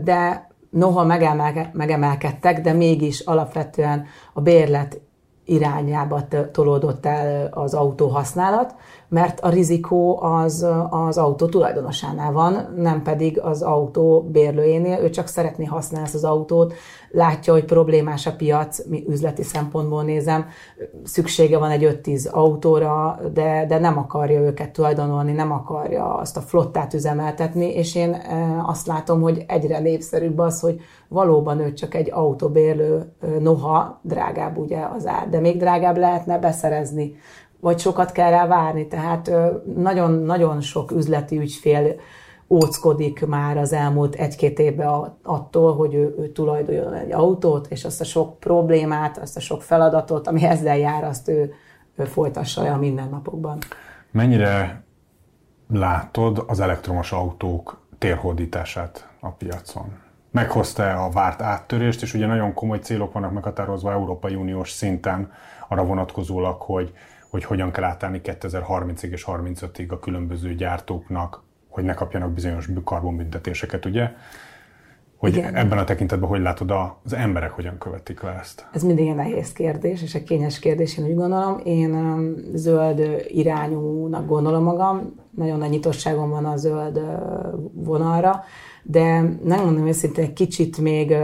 de 0.02 0.50
noha 0.70 1.04
megemelkedtek, 1.72 2.60
de 2.60 2.72
mégis 2.72 3.20
alapvetően 3.20 4.06
a 4.32 4.40
bérlet 4.40 5.00
irányába 5.44 6.28
tolódott 6.52 7.06
el 7.06 7.48
az 7.50 7.74
autó 7.74 8.08
használat, 8.08 8.74
mert 9.12 9.40
a 9.40 9.48
rizikó 9.48 10.22
az, 10.22 10.66
az 10.90 11.18
autó 11.18 11.46
tulajdonosánál 11.46 12.32
van, 12.32 12.74
nem 12.76 13.02
pedig 13.02 13.40
az 13.40 13.62
autó 13.62 14.28
bérlőjénél. 14.30 14.98
Ő 14.98 15.10
csak 15.10 15.26
szeretné 15.26 15.64
használni 15.64 16.06
ezt 16.06 16.14
az 16.14 16.24
autót, 16.24 16.74
látja, 17.10 17.52
hogy 17.52 17.64
problémás 17.64 18.26
a 18.26 18.36
piac, 18.36 18.86
mi 18.86 19.04
üzleti 19.08 19.42
szempontból 19.42 20.02
nézem, 20.02 20.46
szüksége 21.04 21.58
van 21.58 21.70
egy 21.70 22.00
5-10 22.02 22.30
autóra, 22.30 23.18
de, 23.32 23.66
de 23.68 23.78
nem 23.78 23.98
akarja 23.98 24.40
őket 24.40 24.72
tulajdonolni, 24.72 25.32
nem 25.32 25.52
akarja 25.52 26.14
azt 26.14 26.36
a 26.36 26.40
flottát 26.40 26.94
üzemeltetni, 26.94 27.74
és 27.74 27.94
én 27.94 28.12
e, 28.12 28.62
azt 28.66 28.86
látom, 28.86 29.20
hogy 29.20 29.44
egyre 29.48 29.78
népszerűbb 29.78 30.38
az, 30.38 30.60
hogy 30.60 30.80
valóban 31.08 31.60
ő 31.60 31.72
csak 31.72 31.94
egy 31.94 32.10
autóbérlő, 32.12 33.12
noha 33.40 34.00
drágább 34.02 34.58
ugye 34.58 34.86
az 34.96 35.06
ár, 35.06 35.28
de 35.28 35.40
még 35.40 35.58
drágább 35.58 35.96
lehetne 35.96 36.38
beszerezni 36.38 37.14
vagy 37.62 37.78
sokat 37.78 38.12
kell 38.12 38.30
rá 38.30 38.46
várni. 38.46 38.86
Tehát 38.86 39.30
nagyon-nagyon 39.76 40.60
sok 40.60 40.90
üzleti 40.90 41.38
ügyfél 41.38 41.94
óckodik 42.48 43.26
már 43.26 43.56
az 43.56 43.72
elmúlt 43.72 44.14
egy-két 44.14 44.58
évben 44.58 45.16
attól, 45.22 45.76
hogy 45.76 45.94
ő, 45.94 46.14
ő 46.18 46.32
tulajdonoljon 46.32 46.94
egy 46.94 47.12
autót, 47.12 47.66
és 47.66 47.84
azt 47.84 48.00
a 48.00 48.04
sok 48.04 48.38
problémát, 48.38 49.18
azt 49.18 49.36
a 49.36 49.40
sok 49.40 49.62
feladatot, 49.62 50.26
ami 50.28 50.44
ezzel 50.44 50.76
jár, 50.76 51.04
azt 51.04 51.28
ő, 51.28 51.54
ő 51.96 52.04
folytassa 52.04 52.62
le 52.62 52.72
a 52.72 52.76
mindennapokban. 52.76 53.58
Mennyire 54.10 54.82
látod 55.68 56.44
az 56.46 56.60
elektromos 56.60 57.12
autók 57.12 57.80
térhódítását 57.98 59.08
a 59.20 59.30
piacon? 59.30 59.98
Meghozta 60.30 61.04
a 61.04 61.10
várt 61.10 61.42
áttörést, 61.42 62.02
és 62.02 62.14
ugye 62.14 62.26
nagyon 62.26 62.54
komoly 62.54 62.78
célok 62.78 63.12
vannak 63.12 63.32
meghatározva 63.32 63.92
Európai 63.92 64.34
Uniós 64.34 64.70
szinten 64.70 65.32
arra 65.68 65.84
vonatkozólag, 65.84 66.60
hogy 66.60 66.92
hogy 67.32 67.44
hogyan 67.44 67.70
kell 67.70 67.84
átállni 67.84 68.20
2030-ig 68.24 69.10
és 69.10 69.24
35-ig 69.26 69.88
a 69.88 69.98
különböző 69.98 70.54
gyártóknak, 70.54 71.42
hogy 71.68 71.84
ne 71.84 71.94
kapjanak 71.94 72.32
bizonyos 72.32 72.68
karbonbüntetéseket, 72.84 73.84
ugye? 73.84 74.10
Hogy 75.16 75.36
Igen. 75.36 75.54
ebben 75.54 75.78
a 75.78 75.84
tekintetben 75.84 76.28
hogy 76.28 76.40
látod 76.40 76.70
az 77.04 77.12
emberek 77.12 77.50
hogyan 77.50 77.78
követik 77.78 78.22
le 78.22 78.38
ezt? 78.40 78.66
Ez 78.72 78.82
mindig 78.82 79.08
egy 79.08 79.14
nehéz 79.14 79.52
kérdés, 79.52 80.02
és 80.02 80.14
egy 80.14 80.22
kényes 80.22 80.58
kérdés, 80.58 80.98
én 80.98 81.04
úgy 81.04 81.14
gondolom. 81.14 81.60
Én 81.64 81.94
um, 81.94 82.34
zöld 82.54 83.24
irányúnak 83.28 84.26
gondolom 84.26 84.62
magam, 84.62 85.14
nagyon 85.36 85.58
nagy 85.58 85.70
nyitottságom 85.70 86.30
van 86.30 86.44
a 86.44 86.56
zöld 86.56 87.00
vonalra, 87.72 88.44
de 88.82 89.20
nem 89.44 89.64
mondom 89.64 89.86
őszintén, 89.86 90.24
egy 90.24 90.32
kicsit 90.32 90.78
még 90.78 91.14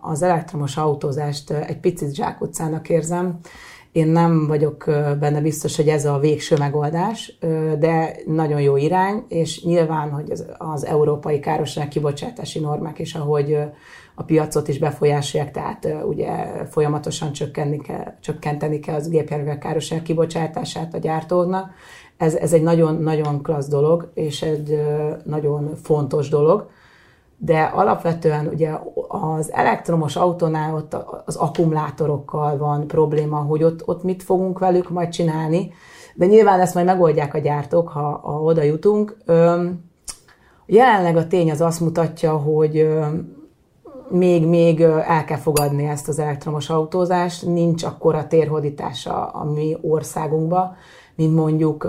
az 0.00 0.22
elektromos 0.22 0.76
autózást 0.76 1.50
egy 1.50 1.80
picit 1.80 2.14
zsákutcának 2.14 2.88
érzem, 2.88 3.38
én 3.96 4.08
nem 4.08 4.46
vagyok 4.46 4.84
benne 5.20 5.40
biztos, 5.40 5.76
hogy 5.76 5.88
ez 5.88 6.04
a 6.04 6.18
végső 6.18 6.56
megoldás, 6.56 7.38
de 7.78 8.16
nagyon 8.26 8.60
jó 8.60 8.76
irány, 8.76 9.24
és 9.28 9.62
nyilván, 9.64 10.10
hogy 10.10 10.30
az, 10.30 10.46
az 10.58 10.86
európai 10.86 11.40
károsanyag 11.40 11.88
kibocsátási 11.88 12.58
normák 12.58 12.98
is, 12.98 13.14
ahogy 13.14 13.58
a 14.14 14.22
piacot 14.22 14.68
is 14.68 14.78
befolyásolják, 14.78 15.50
tehát 15.50 15.88
ugye 16.04 16.28
folyamatosan 16.70 17.32
csökkenteni 17.32 17.82
kell, 17.82 18.14
csökkenteni 18.20 18.78
kell 18.80 18.94
az 18.94 19.08
gépjárművek 19.08 19.58
károsanyag 19.58 20.04
kibocsátását 20.04 20.94
a 20.94 20.98
gyártóknak. 20.98 21.70
Ez, 22.16 22.34
ez 22.34 22.52
egy 22.52 22.62
nagyon-nagyon 22.62 23.42
klassz 23.42 23.68
dolog, 23.68 24.10
és 24.14 24.42
egy 24.42 24.80
nagyon 25.24 25.74
fontos 25.82 26.28
dolog 26.28 26.68
de 27.38 27.62
alapvetően 27.62 28.46
ugye 28.46 28.70
az 29.08 29.52
elektromos 29.52 30.16
autónál 30.16 30.74
ott 30.74 30.96
az 31.24 31.36
akkumulátorokkal 31.36 32.56
van 32.56 32.86
probléma, 32.86 33.36
hogy 33.36 33.62
ott, 33.62 33.88
ott 33.88 34.02
mit 34.02 34.22
fogunk 34.22 34.58
velük 34.58 34.90
majd 34.90 35.08
csinálni, 35.08 35.72
de 36.14 36.26
nyilván 36.26 36.60
ezt 36.60 36.74
majd 36.74 36.86
megoldják 36.86 37.34
a 37.34 37.38
gyártók, 37.38 37.88
ha, 37.88 38.20
ha 38.22 38.42
oda 38.42 38.62
jutunk. 38.62 39.16
Jelenleg 40.66 41.16
a 41.16 41.26
tény 41.26 41.50
az 41.50 41.60
azt 41.60 41.80
mutatja, 41.80 42.36
hogy 42.36 42.88
még, 44.08 44.46
még 44.46 44.80
el 44.80 45.24
kell 45.24 45.38
fogadni 45.38 45.84
ezt 45.84 46.08
az 46.08 46.18
elektromos 46.18 46.70
autózást, 46.70 47.46
nincs 47.46 47.84
akkora 47.84 48.26
térhódítása 48.26 49.26
a 49.26 49.44
mi 49.44 49.76
országunkba, 49.80 50.76
mint 51.14 51.34
mondjuk 51.34 51.88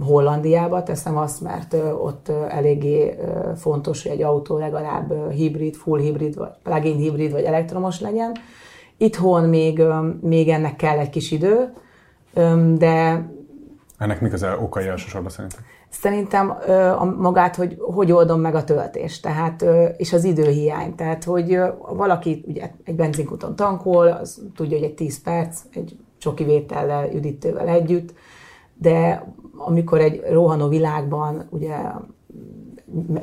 Hollandiába 0.00 0.82
teszem 0.82 1.16
azt, 1.16 1.40
mert 1.40 1.76
ott 2.02 2.28
eléggé 2.28 3.18
fontos, 3.56 4.02
hogy 4.02 4.12
egy 4.12 4.22
autó 4.22 4.58
legalább 4.58 5.30
hibrid, 5.30 5.74
full 5.74 6.00
hibrid, 6.00 6.36
vagy 6.36 6.50
plug-in 6.62 6.96
hibrid, 6.96 7.32
vagy 7.32 7.42
elektromos 7.42 8.00
legyen. 8.00 8.32
Itthon 8.96 9.48
még, 9.48 9.82
még 10.20 10.48
ennek 10.48 10.76
kell 10.76 10.98
egy 10.98 11.10
kis 11.10 11.30
idő, 11.30 11.72
de... 12.76 13.28
Ennek 13.98 14.20
mik 14.20 14.32
az 14.32 14.46
okai 14.60 14.86
elsősorban 14.86 15.30
szerintem? 15.30 15.60
Szerintem 15.88 16.56
magát, 17.18 17.56
hogy 17.56 17.76
hogy 17.80 18.12
oldom 18.12 18.40
meg 18.40 18.54
a 18.54 18.64
töltést, 18.64 19.22
tehát, 19.22 19.64
és 19.96 20.12
az 20.12 20.24
időhiány. 20.24 20.94
Tehát, 20.94 21.24
hogy 21.24 21.58
valaki 21.96 22.44
ugye 22.46 22.70
egy 22.84 22.94
benzinkúton 22.94 23.56
tankol, 23.56 24.06
az 24.06 24.42
tudja, 24.54 24.76
hogy 24.78 24.86
egy 24.86 24.94
10 24.94 25.22
perc, 25.22 25.60
egy 25.74 25.96
csoki 26.18 26.44
vétellel, 26.44 27.12
üdítővel 27.14 27.68
együtt, 27.68 28.14
de 28.80 29.26
amikor 29.56 30.00
egy 30.00 30.22
rohanó 30.30 30.68
világban 30.68 31.46
ugye 31.50 31.76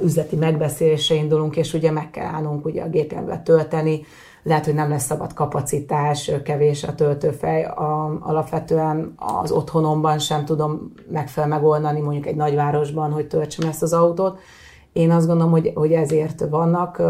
üzleti 0.03 0.35
megbeszélésre 0.35 1.15
indulunk, 1.15 1.55
és 1.55 1.73
ugye 1.73 1.91
meg 1.91 2.09
kell 2.09 2.25
állnunk 2.25 2.65
ugye 2.65 2.83
a 2.83 2.89
gépjárművet 2.89 3.43
tölteni, 3.43 4.01
lehet, 4.43 4.65
hogy 4.65 4.73
nem 4.73 4.89
lesz 4.89 5.05
szabad 5.05 5.33
kapacitás, 5.33 6.31
kevés 6.43 6.83
a 6.83 6.95
töltőfej. 6.95 7.63
A, 7.63 8.17
alapvetően 8.19 9.13
az 9.41 9.51
otthonomban 9.51 10.19
sem 10.19 10.45
tudom 10.45 10.91
megfelelően 11.11 11.59
megoldani, 11.59 12.01
mondjuk 12.01 12.25
egy 12.25 12.35
nagyvárosban, 12.35 13.11
hogy 13.11 13.27
töltsem 13.27 13.69
ezt 13.69 13.83
az 13.83 13.93
autót. 13.93 14.39
Én 14.93 15.11
azt 15.11 15.27
gondolom, 15.27 15.51
hogy, 15.51 15.71
hogy 15.75 15.91
ezért 15.91 16.49
vannak 16.49 17.01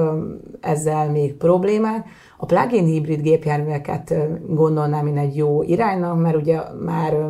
ezzel 0.61 1.11
még 1.11 1.35
problémák. 1.35 2.07
A 2.37 2.45
plug-in 2.45 2.85
hibrid 2.85 3.21
gépjárműveket 3.21 4.13
gondolnám 4.47 5.07
én 5.07 5.17
egy 5.17 5.35
jó 5.35 5.63
iránynak, 5.63 6.21
mert 6.21 6.35
ugye 6.35 6.59
már 6.85 7.29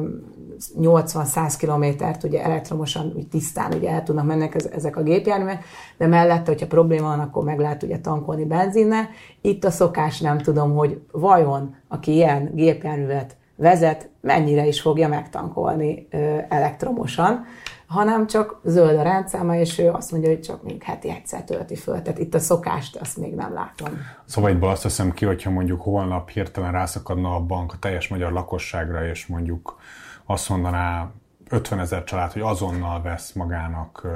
80-100 0.79 1.53
kilométert 1.57 2.23
ugye 2.23 2.43
elektromosan, 2.43 3.13
úgy 3.15 3.27
tisztán 3.27 3.73
ugye 3.73 3.89
el 3.89 4.03
tudnak 4.03 4.25
mennek 4.25 4.55
ezek 4.73 4.97
a 4.97 5.03
gépjárművek, 5.03 5.63
de 5.97 6.07
mellette, 6.07 6.51
hogyha 6.51 6.67
probléma 6.67 7.07
van, 7.07 7.19
akkor 7.19 7.43
meg 7.43 7.59
lehet 7.59 7.83
ugye 7.83 7.99
tankolni 7.99 8.45
benzinnel. 8.45 9.09
Itt 9.41 9.63
a 9.63 9.71
szokás 9.71 10.19
nem 10.19 10.37
tudom, 10.37 10.75
hogy 10.75 11.01
vajon, 11.11 11.75
aki 11.87 12.13
ilyen 12.13 12.51
gépjárművet 12.53 13.35
vezet, 13.55 14.09
mennyire 14.21 14.65
is 14.65 14.81
fogja 14.81 15.07
megtankolni 15.07 16.07
elektromosan 16.49 17.45
hanem 17.87 18.27
csak 18.27 18.59
zöld 18.63 18.97
a 18.97 19.01
rendszáma, 19.01 19.55
és 19.55 19.79
ő 19.79 19.89
azt 19.89 20.11
mondja, 20.11 20.29
hogy 20.29 20.41
csak 20.41 20.63
még 20.63 20.83
heti 20.83 21.09
egyszer 21.09 21.43
tölti 21.43 21.75
föl. 21.75 22.01
Tehát 22.01 22.19
itt 22.19 22.33
a 22.33 22.39
szokást 22.39 22.95
azt 22.95 23.17
még 23.17 23.35
nem 23.35 23.53
látom. 23.53 23.89
Szóval 24.25 24.57
azt 24.61 24.83
veszem 24.83 25.11
ki, 25.11 25.25
hogyha 25.25 25.49
mondjuk 25.49 25.81
holnap 25.81 26.29
hirtelen 26.29 26.71
rászakadna 26.71 27.35
a 27.35 27.39
bank 27.39 27.73
a 27.73 27.77
teljes 27.79 28.07
magyar 28.07 28.31
lakosságra, 28.31 29.05
és 29.05 29.27
mondjuk 29.27 29.77
azt 30.27 30.49
mondaná 30.49 31.11
50 31.49 31.79
ezer 31.79 32.03
család, 32.03 32.31
hogy 32.31 32.41
azonnal 32.41 33.01
vesz 33.01 33.31
magának 33.31 34.07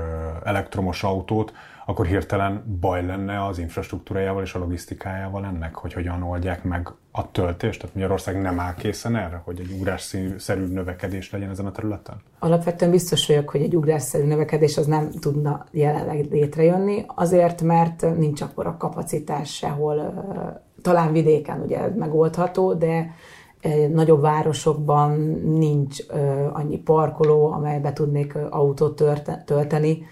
elektromos 0.43 1.03
autót, 1.03 1.53
akkor 1.85 2.05
hirtelen 2.05 2.77
baj 2.79 3.05
lenne 3.05 3.45
az 3.45 3.57
infrastruktúrájával 3.57 4.43
és 4.43 4.53
a 4.53 4.59
logisztikájával 4.59 5.45
ennek, 5.45 5.75
hogy 5.75 5.93
hogyan 5.93 6.23
oldják 6.23 6.63
meg 6.63 6.91
a 7.11 7.31
töltést? 7.31 7.79
Tehát 7.79 7.95
Magyarország 7.95 8.41
nem 8.41 8.59
áll 8.59 8.73
készen 8.73 9.15
erre, 9.15 9.41
hogy 9.43 9.59
egy 9.59 9.71
ugrásszerű 9.79 10.65
növekedés 10.65 11.31
legyen 11.31 11.49
ezen 11.49 11.65
a 11.65 11.71
területen? 11.71 12.21
Alapvetően 12.39 12.91
biztos 12.91 13.27
vagyok, 13.27 13.49
hogy 13.49 13.61
egy 13.61 13.75
ugrásszerű 13.75 14.23
növekedés 14.23 14.77
az 14.77 14.85
nem 14.85 15.11
tudna 15.11 15.65
jelenleg 15.71 16.27
létrejönni, 16.31 17.05
azért, 17.07 17.61
mert 17.61 18.17
nincs 18.17 18.41
akkor 18.41 18.67
a 18.67 18.77
kapacitás 18.77 19.55
sehol, 19.55 20.13
talán 20.81 21.11
vidéken 21.11 21.61
ugye 21.61 21.87
megoldható, 21.87 22.73
de 22.73 23.15
nagyobb 23.93 24.21
városokban 24.21 25.11
nincs 25.43 25.99
annyi 26.53 26.77
parkoló, 26.77 27.51
amelybe 27.51 27.93
tudnék 27.93 28.35
autót 28.49 29.03
tölteni, 29.45 30.05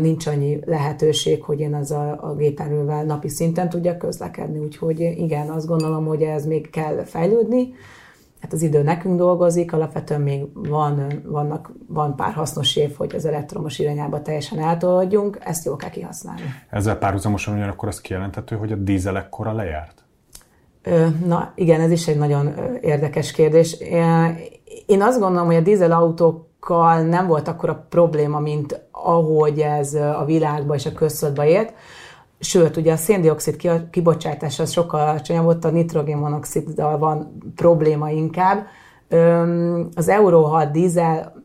nincs 0.00 0.26
annyi 0.26 0.58
lehetőség, 0.64 1.42
hogy 1.42 1.60
én 1.60 1.74
az 1.74 1.90
a, 1.90 2.18
a 2.20 2.34
gépjárművel 2.34 3.04
napi 3.04 3.28
szinten 3.28 3.68
tudjak 3.68 3.98
közlekedni. 3.98 4.58
Úgyhogy 4.58 5.00
igen, 5.00 5.48
azt 5.48 5.66
gondolom, 5.66 6.06
hogy 6.06 6.22
ez 6.22 6.46
még 6.46 6.70
kell 6.70 7.04
fejlődni. 7.04 7.74
Hát 8.40 8.52
az 8.52 8.62
idő 8.62 8.82
nekünk 8.82 9.18
dolgozik, 9.18 9.72
alapvetően 9.72 10.20
még 10.20 10.44
van, 10.54 11.22
vannak, 11.24 11.72
van 11.88 12.16
pár 12.16 12.32
hasznos 12.32 12.76
év, 12.76 12.96
hogy 12.96 13.14
az 13.14 13.24
elektromos 13.24 13.78
irányába 13.78 14.22
teljesen 14.22 14.58
eltoladjunk, 14.58 15.38
ezt 15.40 15.64
jól 15.64 15.76
kell 15.76 15.90
kihasználni. 15.90 16.42
Ezzel 16.70 16.98
párhuzamosan 16.98 17.54
ugyanakkor 17.54 17.88
azt 17.88 18.00
kijelenthető, 18.00 18.56
hogy 18.56 18.72
a 18.72 18.76
dízel 18.76 19.16
ekkora 19.16 19.52
lejárt? 19.52 20.07
Na 21.24 21.52
igen, 21.54 21.80
ez 21.80 21.90
is 21.90 22.08
egy 22.08 22.18
nagyon 22.18 22.54
érdekes 22.80 23.32
kérdés. 23.32 23.76
Én 24.86 25.02
azt 25.02 25.20
gondolom, 25.20 25.46
hogy 25.46 25.56
a 25.56 25.60
dízel 25.60 25.92
autókkal 25.92 27.02
nem 27.02 27.26
volt 27.26 27.48
akkora 27.48 27.86
probléma, 27.88 28.38
mint 28.38 28.80
ahogy 28.90 29.58
ez 29.58 29.94
a 29.94 30.24
világban 30.26 30.76
és 30.76 30.86
a 30.86 30.92
köztudatban 30.92 31.46
élt. 31.46 31.72
Sőt, 32.40 32.76
ugye 32.76 32.92
a 32.92 32.96
széndiokszid 32.96 33.56
kibocsátás 33.90 34.58
az 34.58 34.70
sokkal 34.70 35.00
alacsonyabb, 35.00 35.46
ott 35.46 35.64
a 35.64 35.70
nitrogénmonoxiddal 35.70 36.98
van 36.98 37.38
probléma 37.54 38.10
inkább. 38.10 38.66
Az 39.94 40.08
Euro 40.08 40.42
6 40.42 40.70
dízel 40.70 41.42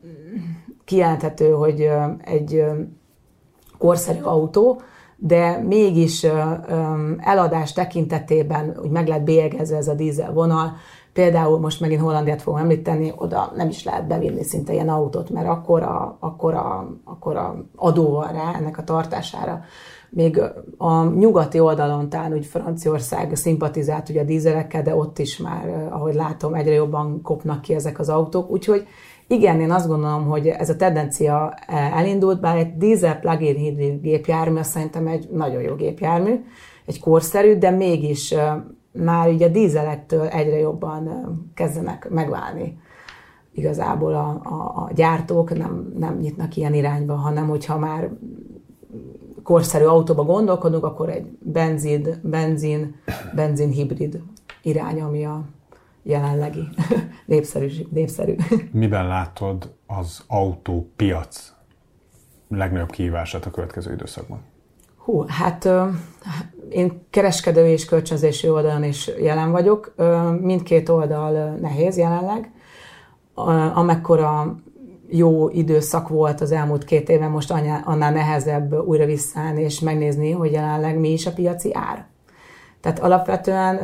kijelenthető, 0.84 1.50
hogy 1.50 1.90
egy 2.24 2.64
korszerű 3.78 4.20
autó, 4.22 4.80
de 5.16 5.58
mégis 5.58 6.26
eladás 7.18 7.72
tekintetében 7.72 8.78
úgy 8.82 8.90
meg 8.90 9.06
lehet 9.08 9.24
bélyegezve 9.24 9.76
ez 9.76 9.88
a 9.88 9.94
dízel 9.94 10.32
vonal, 10.32 10.72
Például 11.14 11.58
most 11.58 11.80
megint 11.80 12.00
Hollandiát 12.00 12.42
fogom 12.42 12.60
említeni, 12.60 13.12
oda 13.16 13.52
nem 13.56 13.68
is 13.68 13.84
lehet 13.84 14.06
bevinni 14.06 14.42
szinte 14.42 14.72
ilyen 14.72 14.88
autót, 14.88 15.30
mert 15.30 15.48
akkor 15.48 15.82
a, 15.82 16.16
akkor 16.20 16.54
a, 16.54 16.90
akkor 17.04 17.36
a 17.36 17.64
adó 17.76 18.10
van 18.10 18.32
rá 18.32 18.54
ennek 18.54 18.78
a 18.78 18.84
tartására. 18.84 19.60
Még 20.10 20.40
a 20.78 21.04
nyugati 21.04 21.60
oldalon 21.60 22.08
talán 22.08 22.32
úgy 22.32 22.46
Franciaország 22.46 23.36
szimpatizált 23.36 24.08
ugye 24.08 24.20
a 24.20 24.24
dízelekkel, 24.24 24.82
de 24.82 24.94
ott 24.94 25.18
is 25.18 25.38
már, 25.38 25.88
ahogy 25.90 26.14
látom, 26.14 26.54
egyre 26.54 26.72
jobban 26.72 27.22
kopnak 27.22 27.60
ki 27.60 27.74
ezek 27.74 27.98
az 27.98 28.08
autók. 28.08 28.50
Úgyhogy 28.50 28.86
igen, 29.26 29.60
én 29.60 29.70
azt 29.70 29.88
gondolom, 29.88 30.26
hogy 30.26 30.46
ez 30.46 30.68
a 30.68 30.76
tendencia 30.76 31.54
elindult, 31.94 32.40
bár 32.40 32.56
egy 32.56 32.76
dízel 32.76 33.18
plug-in 33.20 33.56
hibrid 33.56 34.00
gépjármű, 34.00 34.58
azt 34.58 34.70
szerintem 34.70 35.06
egy 35.06 35.28
nagyon 35.32 35.62
jó 35.62 35.74
gépjármű, 35.74 36.44
egy 36.86 37.00
korszerű, 37.00 37.58
de 37.58 37.70
mégis 37.70 38.34
már 38.92 39.28
ugye 39.28 39.46
a 39.46 39.50
dízelektől 39.50 40.26
egyre 40.26 40.58
jobban 40.58 41.10
kezdenek 41.54 42.08
megválni. 42.10 42.78
Igazából 43.52 44.14
a, 44.14 44.40
a, 44.42 44.54
a 44.54 44.90
gyártók 44.94 45.58
nem, 45.58 45.92
nem 45.98 46.16
nyitnak 46.16 46.56
ilyen 46.56 46.74
irányba, 46.74 47.14
hanem 47.14 47.48
hogyha 47.48 47.78
már 47.78 48.10
korszerű 49.42 49.84
autóba 49.84 50.24
gondolkodunk, 50.24 50.84
akkor 50.84 51.08
egy 51.08 51.26
benzin, 51.38 52.08
benzin, 52.22 52.94
benzin 53.34 53.70
hibrid 53.70 54.20
irány, 54.62 55.00
ami 55.00 55.24
a 55.24 55.44
jelenlegi 56.04 56.68
népszerű. 57.26 57.68
népszerű. 57.90 58.34
Miben 58.72 59.06
látod 59.06 59.74
az 59.86 60.24
autópiac 60.26 61.52
legnagyobb 62.48 62.90
kihívását 62.90 63.46
a 63.46 63.50
következő 63.50 63.92
időszakban? 63.92 64.40
Hú, 64.96 65.24
hát 65.28 65.68
én 66.68 67.06
kereskedő 67.10 67.66
és 67.66 67.84
kölcsönzési 67.84 68.48
oldalon 68.48 68.84
is 68.84 69.10
jelen 69.20 69.50
vagyok. 69.50 69.94
Mindkét 70.40 70.88
oldal 70.88 71.54
nehéz 71.54 71.96
jelenleg. 71.96 72.52
Amekkora 73.74 74.56
jó 75.08 75.48
időszak 75.48 76.08
volt 76.08 76.40
az 76.40 76.52
elmúlt 76.52 76.84
két 76.84 77.08
éven, 77.08 77.30
most 77.30 77.50
annál 77.84 78.12
nehezebb 78.12 78.72
újra 78.72 79.04
visszaállni 79.04 79.62
és 79.62 79.80
megnézni, 79.80 80.30
hogy 80.30 80.52
jelenleg 80.52 80.98
mi 80.98 81.12
is 81.12 81.26
a 81.26 81.32
piaci 81.32 81.70
ár. 81.74 82.06
Tehát 82.80 82.98
alapvetően 82.98 83.78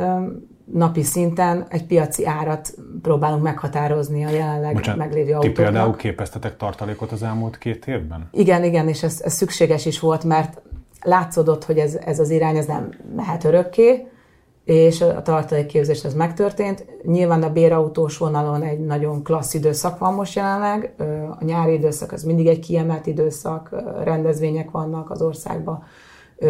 napi 0.65 1.03
szinten 1.03 1.65
egy 1.69 1.85
piaci 1.85 2.25
árat 2.25 2.73
próbálunk 3.01 3.43
meghatározni 3.43 4.25
a 4.25 4.29
jelenleg 4.29 4.73
Bocsánat, 4.73 4.99
meglévő 4.99 5.33
autóknak. 5.33 5.55
Ti 5.55 5.61
például 5.61 5.95
képeztetek 5.95 6.57
tartalékot 6.57 7.11
az 7.11 7.23
elmúlt 7.23 7.57
két 7.57 7.87
évben? 7.87 8.29
Igen, 8.31 8.63
igen, 8.63 8.87
és 8.87 9.03
ez, 9.03 9.21
ez 9.23 9.33
szükséges 9.33 9.85
is 9.85 9.99
volt, 9.99 10.23
mert 10.23 10.61
látszódott, 11.01 11.63
hogy 11.63 11.77
ez, 11.77 11.95
ez 11.95 12.19
az 12.19 12.29
irány 12.29 12.57
ez 12.57 12.65
nem 12.65 12.89
mehet 13.15 13.43
örökké, 13.43 14.07
és 14.63 15.01
a 15.01 15.21
tartalékképzés 15.21 16.03
ez 16.03 16.13
megtörtént. 16.13 16.85
Nyilván 17.03 17.43
a 17.43 17.51
bérautós 17.51 18.17
vonalon 18.17 18.61
egy 18.61 18.79
nagyon 18.79 19.23
klassz 19.23 19.53
időszak 19.53 19.97
van 19.97 20.13
most 20.13 20.35
jelenleg. 20.35 20.93
A 21.39 21.43
nyári 21.43 21.73
időszak 21.73 22.11
az 22.11 22.23
mindig 22.23 22.47
egy 22.47 22.59
kiemelt 22.59 23.07
időszak, 23.07 23.69
rendezvények 24.03 24.71
vannak 24.71 25.09
az 25.09 25.21
országban, 25.21 25.83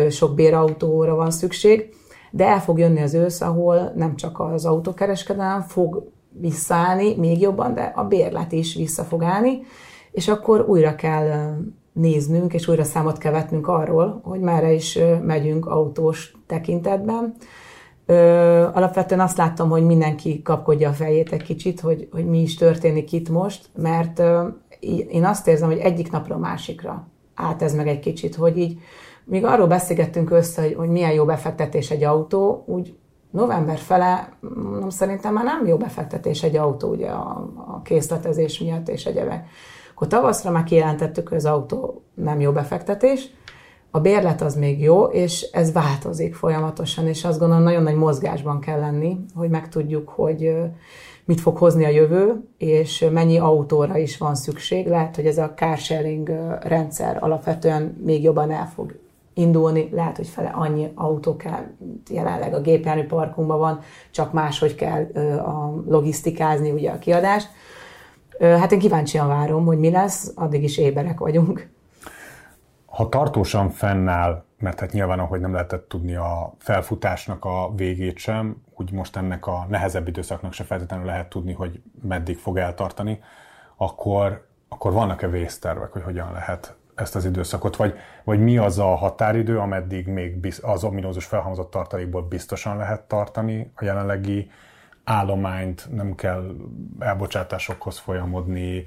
sok 0.09 0.35
bérautóra 0.35 1.15
van 1.15 1.31
szükség, 1.31 1.95
de 2.31 2.47
el 2.47 2.61
fog 2.61 2.79
jönni 2.79 3.01
az 3.01 3.13
ősz, 3.13 3.41
ahol 3.41 3.91
nem 3.95 4.15
csak 4.15 4.39
az 4.39 4.65
autókereskedelem 4.65 5.61
fog 5.61 6.11
visszaállni 6.29 7.15
még 7.15 7.41
jobban, 7.41 7.73
de 7.73 7.91
a 7.95 8.03
bérlet 8.03 8.51
is 8.51 8.75
vissza 8.75 9.03
fog 9.03 9.23
állni, 9.23 9.61
és 10.11 10.27
akkor 10.27 10.65
újra 10.67 10.95
kell 10.95 11.55
néznünk, 11.93 12.53
és 12.53 12.67
újra 12.67 12.83
számot 12.83 13.17
kell 13.17 13.31
vetnünk 13.31 13.67
arról, 13.67 14.21
hogy 14.23 14.39
merre 14.39 14.71
is 14.71 14.99
megyünk 15.25 15.65
autós 15.65 16.33
tekintetben. 16.47 17.33
Ö, 18.05 18.15
alapvetően 18.73 19.21
azt 19.21 19.37
láttam, 19.37 19.69
hogy 19.69 19.85
mindenki 19.85 20.41
kapkodja 20.41 20.89
a 20.89 20.93
fejét 20.93 21.31
egy 21.31 21.43
kicsit, 21.43 21.79
hogy, 21.79 22.07
hogy 22.11 22.25
mi 22.25 22.41
is 22.41 22.55
történik 22.55 23.11
itt 23.11 23.29
most, 23.29 23.69
mert 23.75 24.19
ö, 24.19 24.47
én 25.09 25.25
azt 25.25 25.47
érzem, 25.47 25.69
hogy 25.69 25.77
egyik 25.77 26.11
napra 26.11 26.35
a 26.35 26.39
másikra 26.39 27.07
állt 27.41 27.61
ez 27.61 27.73
meg 27.73 27.87
egy 27.87 27.99
kicsit, 27.99 28.35
hogy 28.35 28.57
így, 28.57 28.79
míg 29.31 29.45
arról 29.45 29.67
beszélgettünk 29.67 30.31
össze, 30.31 30.61
hogy, 30.61 30.73
hogy 30.73 30.89
milyen 30.89 31.11
jó 31.11 31.25
befektetés 31.25 31.91
egy 31.91 32.03
autó, 32.03 32.63
úgy 32.67 32.95
november 33.29 33.77
fele 33.77 34.33
mondom, 34.39 34.89
szerintem 34.89 35.33
már 35.33 35.43
nem 35.43 35.65
jó 35.65 35.77
befektetés 35.77 36.43
egy 36.43 36.55
autó 36.55 36.89
ugye 36.89 37.07
a, 37.07 37.51
a 37.67 37.81
készletezés 37.81 38.59
miatt 38.59 38.89
és 38.89 39.05
egyebek. 39.05 39.47
Akkor 39.93 40.07
tavaszra 40.07 40.51
már 40.51 40.63
kijelentettük, 40.63 41.27
hogy 41.27 41.37
az 41.37 41.45
autó 41.45 42.03
nem 42.13 42.39
jó 42.39 42.51
befektetés, 42.51 43.29
a 43.91 43.99
bérlet 43.99 44.41
az 44.41 44.55
még 44.55 44.81
jó, 44.81 45.03
és 45.03 45.41
ez 45.41 45.71
változik 45.71 46.35
folyamatosan, 46.35 47.07
és 47.07 47.23
azt 47.25 47.39
gondolom 47.39 47.63
nagyon 47.63 47.83
nagy 47.83 47.95
mozgásban 47.95 48.59
kell 48.59 48.79
lenni, 48.79 49.17
hogy 49.35 49.49
megtudjuk, 49.49 50.09
hogy 50.09 50.53
mit 51.25 51.41
fog 51.41 51.57
hozni 51.57 51.85
a 51.85 51.89
jövő, 51.89 52.49
és 52.57 53.05
mennyi 53.11 53.37
autóra 53.37 53.97
is 53.97 54.17
van 54.17 54.35
szükség. 54.35 54.87
Lehet, 54.87 55.15
hogy 55.15 55.25
ez 55.25 55.37
a 55.37 55.53
carsharing 55.55 56.29
rendszer 56.61 57.17
alapvetően 57.19 57.97
még 58.03 58.23
jobban 58.23 58.51
el 58.51 58.71
fog 58.75 59.00
indulni, 59.33 59.89
lehet, 59.91 60.17
hogy 60.17 60.27
fele 60.27 60.49
annyi 60.49 60.91
autó 60.95 61.35
kell, 61.35 61.63
jelenleg 62.09 62.53
a 62.53 62.61
gépjármű 62.61 63.05
parkunkban 63.05 63.59
van, 63.59 63.79
csak 64.11 64.33
máshogy 64.33 64.75
kell 64.75 65.03
a 65.37 65.83
logisztikázni 65.87 66.71
ugye 66.71 66.91
a 66.91 66.99
kiadást. 66.99 67.49
Hát 68.39 68.71
én 68.71 68.79
kíváncsian 68.79 69.27
várom, 69.27 69.65
hogy 69.65 69.79
mi 69.79 69.89
lesz, 69.89 70.31
addig 70.35 70.63
is 70.63 70.77
éberek 70.77 71.19
vagyunk. 71.19 71.69
Ha 72.85 73.09
tartósan 73.09 73.69
fennáll, 73.69 74.43
mert 74.57 74.79
hát 74.79 74.91
nyilván, 74.91 75.19
ahogy 75.19 75.39
nem 75.39 75.53
lehetett 75.53 75.89
tudni 75.89 76.15
a 76.15 76.53
felfutásnak 76.57 77.45
a 77.45 77.71
végét 77.75 78.17
sem, 78.17 78.55
úgy 78.75 78.91
most 78.91 79.17
ennek 79.17 79.47
a 79.47 79.65
nehezebb 79.69 80.07
időszaknak 80.07 80.53
se 80.53 80.63
feltétlenül 80.63 81.05
lehet 81.05 81.29
tudni, 81.29 81.53
hogy 81.53 81.81
meddig 82.01 82.37
fog 82.37 82.57
eltartani, 82.57 83.19
akkor, 83.75 84.47
akkor 84.69 84.91
vannak-e 84.91 85.27
vésztervek, 85.27 85.91
hogy 85.91 86.03
hogyan 86.03 86.31
lehet 86.31 86.75
ezt 86.95 87.15
az 87.15 87.25
időszakot, 87.25 87.75
vagy, 87.75 87.93
vagy 88.23 88.39
mi 88.39 88.57
az 88.57 88.79
a 88.79 88.95
határidő, 88.95 89.57
ameddig 89.57 90.07
még 90.07 90.53
az 90.61 90.83
ominózus 90.83 91.25
felhalmozott 91.25 91.71
tartalékból 91.71 92.21
biztosan 92.21 92.77
lehet 92.77 93.01
tartani 93.01 93.71
a 93.75 93.83
jelenlegi 93.83 94.49
állományt, 95.03 95.87
nem 95.91 96.15
kell 96.15 96.55
elbocsátásokhoz 96.99 97.97
folyamodni, 97.97 98.85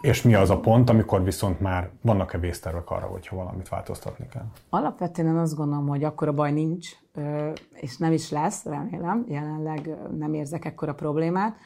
és 0.00 0.22
mi 0.22 0.34
az 0.34 0.50
a 0.50 0.60
pont, 0.60 0.90
amikor 0.90 1.24
viszont 1.24 1.60
már 1.60 1.90
vannak-e 2.00 2.38
vésztervek 2.38 2.90
arra, 2.90 3.06
hogyha 3.06 3.36
valamit 3.36 3.68
változtatni 3.68 4.26
kell? 4.28 4.46
Alapvetően 4.70 5.28
én 5.28 5.36
azt 5.36 5.56
gondolom, 5.56 5.86
hogy 5.86 6.04
akkor 6.04 6.28
a 6.28 6.32
baj 6.32 6.52
nincs, 6.52 6.88
és 7.72 7.96
nem 7.96 8.12
is 8.12 8.30
lesz, 8.30 8.64
remélem, 8.64 9.24
jelenleg 9.28 9.96
nem 10.18 10.34
érzek 10.34 10.64
ekkora 10.64 10.94
problémát. 10.94 11.56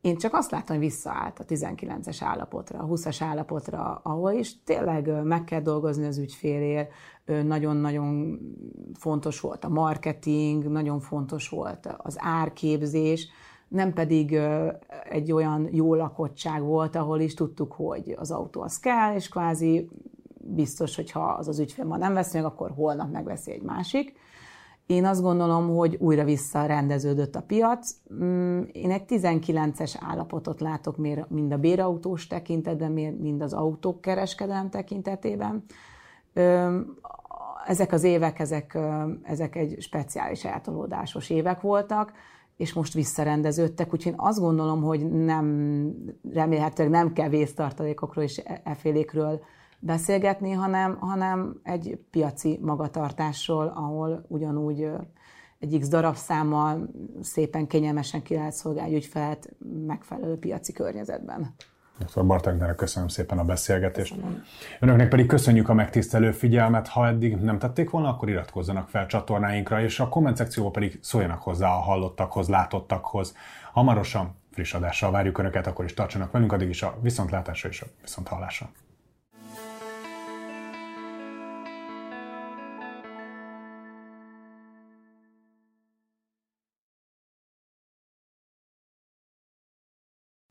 Én 0.00 0.16
csak 0.16 0.34
azt 0.34 0.50
látom, 0.50 0.76
hogy 0.76 0.86
visszaállt 0.86 1.38
a 1.38 1.44
19-es 1.44 2.16
állapotra, 2.20 2.78
a 2.78 2.86
20-as 2.86 3.16
állapotra, 3.20 4.00
ahol 4.02 4.32
is 4.32 4.62
tényleg 4.62 5.24
meg 5.24 5.44
kell 5.44 5.60
dolgozni 5.60 6.06
az 6.06 6.18
ügyfélért, 6.18 6.92
nagyon-nagyon 7.44 8.38
fontos 8.98 9.40
volt 9.40 9.64
a 9.64 9.68
marketing, 9.68 10.64
nagyon 10.68 11.00
fontos 11.00 11.48
volt 11.48 11.94
az 11.96 12.16
árképzés, 12.18 13.28
nem 13.68 13.92
pedig 13.92 14.38
egy 15.08 15.32
olyan 15.32 15.68
jó 15.70 15.94
lakottság 15.94 16.62
volt, 16.62 16.96
ahol 16.96 17.20
is 17.20 17.34
tudtuk, 17.34 17.72
hogy 17.72 18.14
az 18.18 18.30
autó 18.30 18.62
az 18.62 18.78
kell, 18.78 19.14
és 19.14 19.28
kvázi 19.28 19.88
biztos, 20.38 20.96
hogy 20.96 21.10
ha 21.10 21.24
az 21.24 21.48
az 21.48 21.58
ügyfél 21.58 21.84
ma 21.84 21.96
nem 21.96 22.14
veszi 22.14 22.36
meg, 22.36 22.46
akkor 22.46 22.70
holnap 22.70 23.12
megveszi 23.12 23.50
egy 23.52 23.62
másik. 23.62 24.12
Én 24.90 25.04
azt 25.04 25.22
gondolom, 25.22 25.76
hogy 25.76 25.96
újra 26.00 26.24
visszarendeződött 26.24 27.34
a 27.34 27.42
piac. 27.42 27.94
Mm, 28.14 28.62
én 28.72 28.90
egy 28.90 29.02
19-es 29.08 29.94
állapotot 30.00 30.60
látok 30.60 30.96
mind 31.28 31.52
a 31.52 31.56
bérautós 31.56 32.26
tekintetben, 32.26 32.92
mind 32.92 33.42
az 33.42 33.52
autók 33.52 34.00
kereskedelem 34.00 34.70
tekintetében. 34.70 35.64
Ezek 37.66 37.92
az 37.92 38.02
évek, 38.02 38.38
ezek, 38.38 38.78
ezek 39.22 39.56
egy 39.56 39.76
speciális 39.80 40.44
eltolódásos 40.44 41.30
évek 41.30 41.60
voltak 41.60 42.12
és 42.56 42.72
most 42.72 42.94
visszarendeződtek, 42.94 43.92
úgyhogy 43.92 44.12
én 44.12 44.18
azt 44.18 44.40
gondolom, 44.40 44.82
hogy 44.82 45.10
nem, 45.10 45.94
remélhetőleg 46.32 46.92
nem 46.92 47.12
kell 47.12 47.28
vésztartalékokról 47.28 48.24
és 48.24 48.40
e, 48.44 48.60
efélékről 48.64 49.40
beszélgetni, 49.80 50.52
hanem, 50.52 50.96
hanem 50.96 51.60
egy 51.62 51.98
piaci 52.10 52.58
magatartásról, 52.62 53.72
ahol 53.74 54.24
ugyanúgy 54.28 54.90
egy 55.58 55.78
x 55.80 55.88
darabszámmal 55.88 56.90
szépen 57.22 57.66
kényelmesen 57.66 58.22
ki 58.22 58.34
lehet 58.34 58.52
szolgálni 58.52 58.94
ügyfelet 58.94 59.50
megfelelő 59.86 60.38
piaci 60.38 60.72
környezetben. 60.72 61.54
Dr. 61.98 62.26
Bartagnára 62.26 62.74
köszönöm 62.74 63.08
szépen 63.08 63.38
a 63.38 63.44
beszélgetést. 63.44 64.14
Köszönöm. 64.14 64.42
Önöknek 64.80 65.08
pedig 65.08 65.26
köszönjük 65.26 65.68
a 65.68 65.74
megtisztelő 65.74 66.32
figyelmet. 66.32 66.88
Ha 66.88 67.06
eddig 67.06 67.36
nem 67.36 67.58
tették 67.58 67.90
volna, 67.90 68.08
akkor 68.08 68.28
iratkozzanak 68.28 68.88
fel 68.88 69.06
csatornáinkra, 69.06 69.82
és 69.82 70.00
a 70.00 70.08
komment 70.08 70.36
szekcióba 70.36 70.70
pedig 70.70 70.98
szóljanak 71.02 71.42
hozzá 71.42 71.68
a 71.68 71.80
hallottakhoz, 71.80 72.48
látottakhoz. 72.48 73.34
Hamarosan 73.72 74.34
friss 74.50 74.74
adással 74.74 75.10
várjuk 75.10 75.38
Önöket, 75.38 75.66
akkor 75.66 75.84
is 75.84 75.94
tartsanak 75.94 76.30
velünk, 76.30 76.52
addig 76.52 76.68
is 76.68 76.82
a 76.82 76.98
viszontlátásra 77.00 77.68
és 77.68 77.80
a 77.80 77.86
viszonthallásra. 78.00 78.70